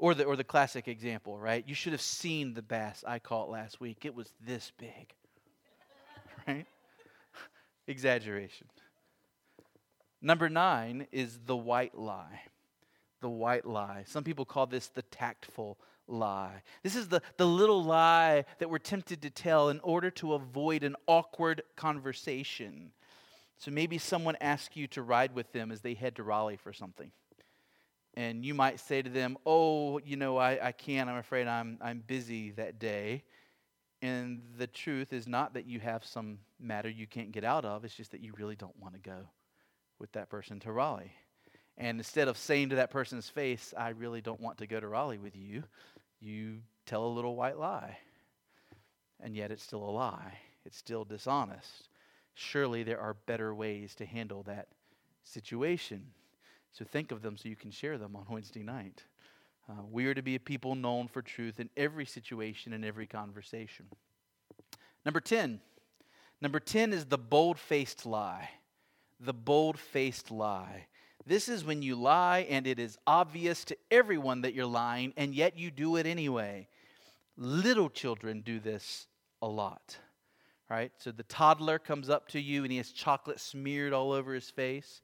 Or 0.00 0.14
the, 0.14 0.24
or 0.24 0.34
the 0.34 0.44
classic 0.44 0.88
example, 0.88 1.38
right? 1.38 1.62
You 1.68 1.74
should 1.74 1.92
have 1.92 2.00
seen 2.00 2.54
the 2.54 2.62
bass 2.62 3.04
I 3.06 3.18
caught 3.18 3.50
last 3.50 3.82
week. 3.82 4.06
It 4.06 4.14
was 4.14 4.32
this 4.40 4.72
big, 4.78 5.12
right? 6.48 6.64
Exaggeration. 7.86 8.66
Number 10.22 10.48
nine 10.48 11.06
is 11.12 11.38
the 11.44 11.56
white 11.56 11.94
lie. 11.94 12.40
The 13.20 13.28
white 13.28 13.66
lie. 13.66 14.04
Some 14.06 14.24
people 14.24 14.46
call 14.46 14.66
this 14.66 14.88
the 14.88 15.02
tactful 15.02 15.78
lie. 16.08 16.62
This 16.82 16.96
is 16.96 17.08
the, 17.08 17.20
the 17.36 17.46
little 17.46 17.84
lie 17.84 18.46
that 18.58 18.70
we're 18.70 18.78
tempted 18.78 19.20
to 19.20 19.28
tell 19.28 19.68
in 19.68 19.80
order 19.80 20.10
to 20.12 20.32
avoid 20.32 20.82
an 20.82 20.96
awkward 21.08 21.60
conversation. 21.76 22.92
So 23.58 23.70
maybe 23.70 23.98
someone 23.98 24.36
asks 24.40 24.78
you 24.78 24.86
to 24.88 25.02
ride 25.02 25.34
with 25.34 25.52
them 25.52 25.70
as 25.70 25.82
they 25.82 25.92
head 25.92 26.16
to 26.16 26.22
Raleigh 26.22 26.56
for 26.56 26.72
something. 26.72 27.12
And 28.14 28.44
you 28.44 28.54
might 28.54 28.80
say 28.80 29.02
to 29.02 29.10
them, 29.10 29.36
Oh, 29.46 29.98
you 30.00 30.16
know, 30.16 30.36
I, 30.36 30.68
I 30.68 30.72
can't. 30.72 31.08
I'm 31.08 31.16
afraid 31.16 31.46
I'm, 31.46 31.78
I'm 31.80 32.02
busy 32.06 32.50
that 32.52 32.78
day. 32.78 33.24
And 34.02 34.42
the 34.56 34.66
truth 34.66 35.12
is 35.12 35.26
not 35.26 35.54
that 35.54 35.66
you 35.66 35.78
have 35.80 36.04
some 36.04 36.38
matter 36.58 36.88
you 36.88 37.06
can't 37.06 37.32
get 37.32 37.44
out 37.44 37.64
of, 37.64 37.84
it's 37.84 37.94
just 37.94 38.12
that 38.12 38.20
you 38.20 38.32
really 38.38 38.56
don't 38.56 38.76
want 38.78 38.94
to 38.94 39.00
go 39.00 39.28
with 39.98 40.10
that 40.12 40.30
person 40.30 40.58
to 40.60 40.72
Raleigh. 40.72 41.12
And 41.76 41.98
instead 41.98 42.28
of 42.28 42.36
saying 42.36 42.70
to 42.70 42.76
that 42.76 42.90
person's 42.90 43.28
face, 43.28 43.74
I 43.76 43.90
really 43.90 44.20
don't 44.20 44.40
want 44.40 44.58
to 44.58 44.66
go 44.66 44.80
to 44.80 44.88
Raleigh 44.88 45.18
with 45.18 45.36
you, 45.36 45.64
you 46.18 46.58
tell 46.86 47.04
a 47.04 47.08
little 47.08 47.36
white 47.36 47.58
lie. 47.58 47.98
And 49.22 49.36
yet 49.36 49.50
it's 49.50 49.62
still 49.62 49.84
a 49.84 49.90
lie, 49.90 50.38
it's 50.64 50.76
still 50.76 51.04
dishonest. 51.04 51.88
Surely 52.34 52.82
there 52.82 53.00
are 53.00 53.14
better 53.26 53.54
ways 53.54 53.94
to 53.96 54.06
handle 54.06 54.42
that 54.44 54.68
situation. 55.24 56.06
So 56.72 56.84
think 56.84 57.12
of 57.12 57.22
them 57.22 57.36
so 57.36 57.48
you 57.48 57.56
can 57.56 57.70
share 57.70 57.98
them 57.98 58.16
on 58.16 58.26
Wednesday 58.30 58.62
night. 58.62 59.04
Uh, 59.68 59.82
we 59.90 60.06
are 60.06 60.14
to 60.14 60.22
be 60.22 60.34
a 60.34 60.40
people 60.40 60.74
known 60.74 61.08
for 61.08 61.22
truth 61.22 61.60
in 61.60 61.70
every 61.76 62.06
situation 62.06 62.72
and 62.72 62.84
every 62.84 63.06
conversation. 63.06 63.86
Number 65.04 65.20
10. 65.20 65.60
Number 66.40 66.60
10 66.60 66.92
is 66.92 67.04
the 67.04 67.18
bold 67.18 67.58
faced 67.58 68.06
lie. 68.06 68.50
The 69.20 69.34
bold 69.34 69.78
faced 69.78 70.30
lie. 70.30 70.86
This 71.26 71.48
is 71.48 71.64
when 71.64 71.82
you 71.82 71.94
lie 71.94 72.46
and 72.48 72.66
it 72.66 72.78
is 72.78 72.98
obvious 73.06 73.64
to 73.66 73.76
everyone 73.90 74.40
that 74.42 74.54
you're 74.54 74.66
lying, 74.66 75.12
and 75.16 75.34
yet 75.34 75.58
you 75.58 75.70
do 75.70 75.96
it 75.96 76.06
anyway. 76.06 76.66
Little 77.36 77.90
children 77.90 78.40
do 78.40 78.58
this 78.58 79.06
a 79.42 79.46
lot, 79.46 79.96
right? 80.68 80.92
So 80.98 81.12
the 81.12 81.22
toddler 81.24 81.78
comes 81.78 82.08
up 82.08 82.28
to 82.28 82.40
you 82.40 82.62
and 82.62 82.72
he 82.72 82.78
has 82.78 82.90
chocolate 82.90 83.38
smeared 83.38 83.92
all 83.92 84.12
over 84.12 84.34
his 84.34 84.50
face. 84.50 85.02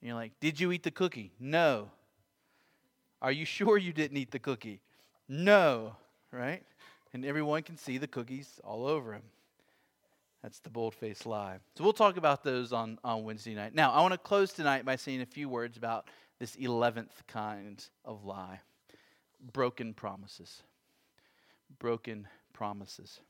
And 0.00 0.08
you're 0.08 0.16
like, 0.16 0.32
Did 0.40 0.60
you 0.60 0.72
eat 0.72 0.82
the 0.82 0.90
cookie? 0.90 1.32
No. 1.38 1.90
Are 3.22 3.32
you 3.32 3.44
sure 3.44 3.76
you 3.76 3.92
didn't 3.92 4.16
eat 4.16 4.30
the 4.30 4.38
cookie? 4.38 4.80
No, 5.28 5.94
right? 6.32 6.62
And 7.12 7.24
everyone 7.24 7.62
can 7.62 7.76
see 7.76 7.98
the 7.98 8.06
cookies 8.06 8.60
all 8.64 8.86
over 8.86 9.12
him. 9.12 9.22
That's 10.42 10.60
the 10.60 10.70
bold 10.70 10.94
faced 10.94 11.26
lie. 11.26 11.58
So 11.76 11.84
we'll 11.84 11.92
talk 11.92 12.16
about 12.16 12.42
those 12.42 12.72
on, 12.72 12.98
on 13.04 13.24
Wednesday 13.24 13.54
night. 13.54 13.74
Now, 13.74 13.92
I 13.92 14.00
want 14.00 14.12
to 14.12 14.18
close 14.18 14.52
tonight 14.52 14.86
by 14.86 14.96
saying 14.96 15.20
a 15.20 15.26
few 15.26 15.48
words 15.48 15.76
about 15.76 16.06
this 16.38 16.56
11th 16.56 17.10
kind 17.28 17.84
of 18.04 18.24
lie 18.24 18.60
broken 19.52 19.94
promises. 19.94 20.62
Broken 21.78 22.28
promises. 22.52 23.20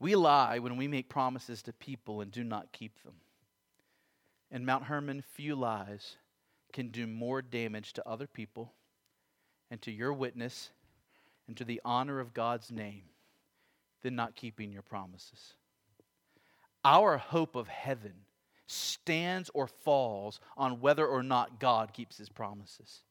We 0.00 0.14
lie 0.14 0.58
when 0.58 0.76
we 0.76 0.88
make 0.88 1.08
promises 1.08 1.62
to 1.62 1.72
people 1.72 2.20
and 2.20 2.30
do 2.30 2.44
not 2.44 2.72
keep 2.72 3.02
them. 3.02 3.14
In 4.50 4.64
Mount 4.64 4.84
Hermon, 4.84 5.22
few 5.22 5.54
lies 5.54 6.16
can 6.72 6.88
do 6.88 7.06
more 7.06 7.42
damage 7.42 7.92
to 7.94 8.08
other 8.08 8.26
people 8.26 8.72
and 9.70 9.80
to 9.82 9.90
your 9.90 10.12
witness 10.12 10.70
and 11.46 11.56
to 11.56 11.64
the 11.64 11.80
honor 11.84 12.20
of 12.20 12.34
God's 12.34 12.70
name 12.70 13.04
than 14.02 14.14
not 14.14 14.36
keeping 14.36 14.72
your 14.72 14.82
promises. 14.82 15.54
Our 16.84 17.16
hope 17.16 17.56
of 17.56 17.68
heaven 17.68 18.12
stands 18.66 19.50
or 19.54 19.66
falls 19.66 20.40
on 20.56 20.80
whether 20.80 21.06
or 21.06 21.22
not 21.22 21.60
God 21.60 21.92
keeps 21.92 22.18
his 22.18 22.28
promises. 22.28 23.02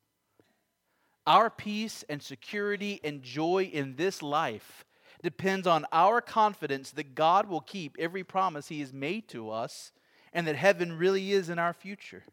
Our 1.26 1.50
peace 1.50 2.04
and 2.10 2.22
security 2.22 3.00
and 3.04 3.24
joy 3.24 3.70
in 3.72 3.96
this 3.96 4.22
life 4.22 4.86
depends 5.22 5.68
on 5.68 5.86
our 5.92 6.22
confidence 6.22 6.92
that 6.92 7.16
God 7.16 7.48
will 7.48 7.62
keep 7.62 7.96
every 7.98 8.24
promise 8.24 8.68
he 8.68 8.82
has 8.82 8.92
made 8.92 9.28
to 9.30 9.50
us 9.50 9.92
and 10.34 10.48
that 10.48 10.56
heaven 10.56 10.98
really 10.98 11.32
is 11.32 11.50
in 11.50 11.60
our 11.60 11.74
future. 11.74 12.24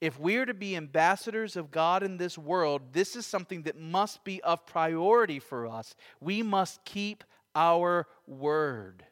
If 0.00 0.18
we 0.18 0.36
are 0.36 0.46
to 0.46 0.54
be 0.54 0.76
ambassadors 0.76 1.56
of 1.56 1.70
God 1.70 2.02
in 2.02 2.16
this 2.16 2.36
world, 2.36 2.82
this 2.92 3.14
is 3.14 3.24
something 3.24 3.62
that 3.62 3.78
must 3.78 4.24
be 4.24 4.42
of 4.42 4.66
priority 4.66 5.38
for 5.38 5.68
us. 5.68 5.94
We 6.20 6.42
must 6.42 6.84
keep 6.84 7.22
our 7.54 8.08
word. 8.26 9.04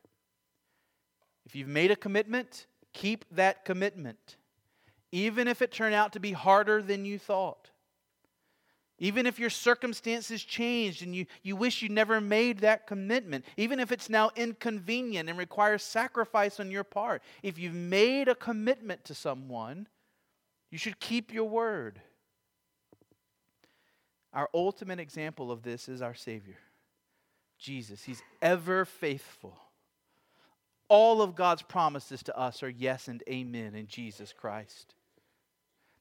If 1.47 1.55
you've 1.55 1.69
made 1.69 1.93
a 1.93 1.97
commitment, 1.97 2.67
keep 2.93 3.25
that 3.31 3.65
commitment, 3.65 4.37
even 5.13 5.47
if 5.47 5.63
it 5.63 5.71
turned 5.71 5.95
out 5.95 6.13
to 6.15 6.21
be 6.21 6.33
harder 6.33 6.83
than 6.83 7.05
you 7.05 7.19
thought. 7.21 7.71
Even 9.01 9.27
if 9.27 9.39
your 9.39 9.51
circumstances 9.51 10.45
changed 10.45 11.03
and 11.03 11.15
you, 11.15 11.27
you 11.43 11.57
wish 11.57 11.83
you 11.83 11.89
never 11.89 12.21
made 12.21 12.61
that 12.61 12.87
commitment, 12.87 13.45
even 13.57 13.81
if 13.81 13.91
it's 13.91 14.09
now 14.09 14.31
inconvenient 14.37 15.29
and 15.29 15.37
requires 15.39 15.83
sacrifice 15.83 16.61
on 16.61 16.71
your 16.71 16.85
part, 16.85 17.23
if 17.43 17.59
you've 17.59 17.75
made 17.75 18.29
a 18.29 18.35
commitment 18.35 19.05
to 19.07 19.15
someone, 19.15 19.89
you 20.71 20.79
should 20.79 21.01
keep 21.01 21.33
your 21.33 21.49
word. 21.49 22.01
Our 24.33 24.49
ultimate 24.55 25.01
example 25.01 25.51
of 25.51 25.63
this 25.63 25.89
is 25.89 26.03
our 26.03 26.15
Savior, 26.15 26.59
Jesus. 27.59 28.05
He's 28.05 28.23
ever 28.41 28.85
faithful 28.85 29.59
all 30.91 31.23
of 31.23 31.37
God's 31.37 31.63
promises 31.63 32.23
to 32.25 32.37
us 32.37 32.63
are 32.65 32.69
yes 32.69 33.07
and 33.09 33.23
amen 33.31 33.75
in 33.77 33.87
Jesus 33.87 34.35
Christ. 34.35 34.95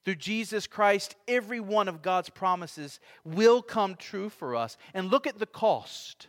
Through 0.06 0.16
Jesus 0.16 0.66
Christ, 0.66 1.16
every 1.28 1.60
one 1.60 1.88
of 1.88 2.02
God's 2.02 2.30
promises 2.30 3.00
will 3.24 3.62
come 3.62 3.96
true 3.96 4.30
for 4.30 4.56
us. 4.56 4.78
And 4.94 5.12
look 5.12 5.28
at 5.28 5.40
the 5.40 5.46
cost 5.46 6.28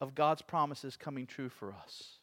of 0.00 0.14
God's 0.14 0.42
promises 0.42 0.96
coming 0.96 1.26
true 1.26 1.48
for 1.48 1.72
us. 1.72 2.18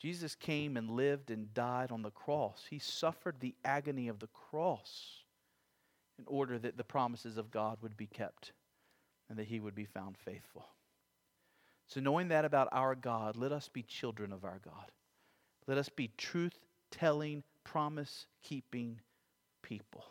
Jesus 0.00 0.34
came 0.34 0.76
and 0.76 0.90
lived 0.90 1.30
and 1.30 1.52
died 1.54 1.90
on 1.90 2.02
the 2.02 2.10
cross. 2.10 2.66
He 2.70 2.78
suffered 2.78 3.40
the 3.40 3.54
agony 3.64 4.08
of 4.08 4.20
the 4.20 4.28
cross 4.28 5.22
in 6.18 6.24
order 6.26 6.58
that 6.58 6.76
the 6.76 6.84
promises 6.84 7.36
of 7.36 7.50
God 7.50 7.78
would 7.82 7.96
be 7.96 8.06
kept 8.06 8.52
and 9.28 9.38
that 9.38 9.48
he 9.48 9.60
would 9.60 9.74
be 9.74 9.84
found 9.84 10.16
faithful. 10.16 10.66
So, 11.86 12.00
knowing 12.00 12.28
that 12.28 12.44
about 12.44 12.68
our 12.70 12.94
God, 12.94 13.36
let 13.36 13.50
us 13.50 13.68
be 13.68 13.82
children 13.82 14.32
of 14.32 14.44
our 14.44 14.60
God. 14.62 14.90
Let 15.66 15.78
us 15.78 15.88
be 15.88 16.10
truth 16.16 16.58
telling, 16.90 17.42
promise 17.64 18.26
keeping 18.42 19.00
people. 19.68 20.04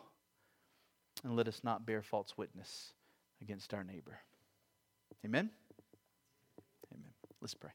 And 1.24 1.34
let 1.34 1.48
us 1.48 1.62
not 1.64 1.84
bear 1.84 2.00
false 2.00 2.34
witness 2.36 2.92
against 3.42 3.74
our 3.74 3.82
neighbor. 3.82 4.18
Amen? 5.24 5.50
Amen. 6.94 7.10
Let's 7.40 7.54
pray. 7.54 7.72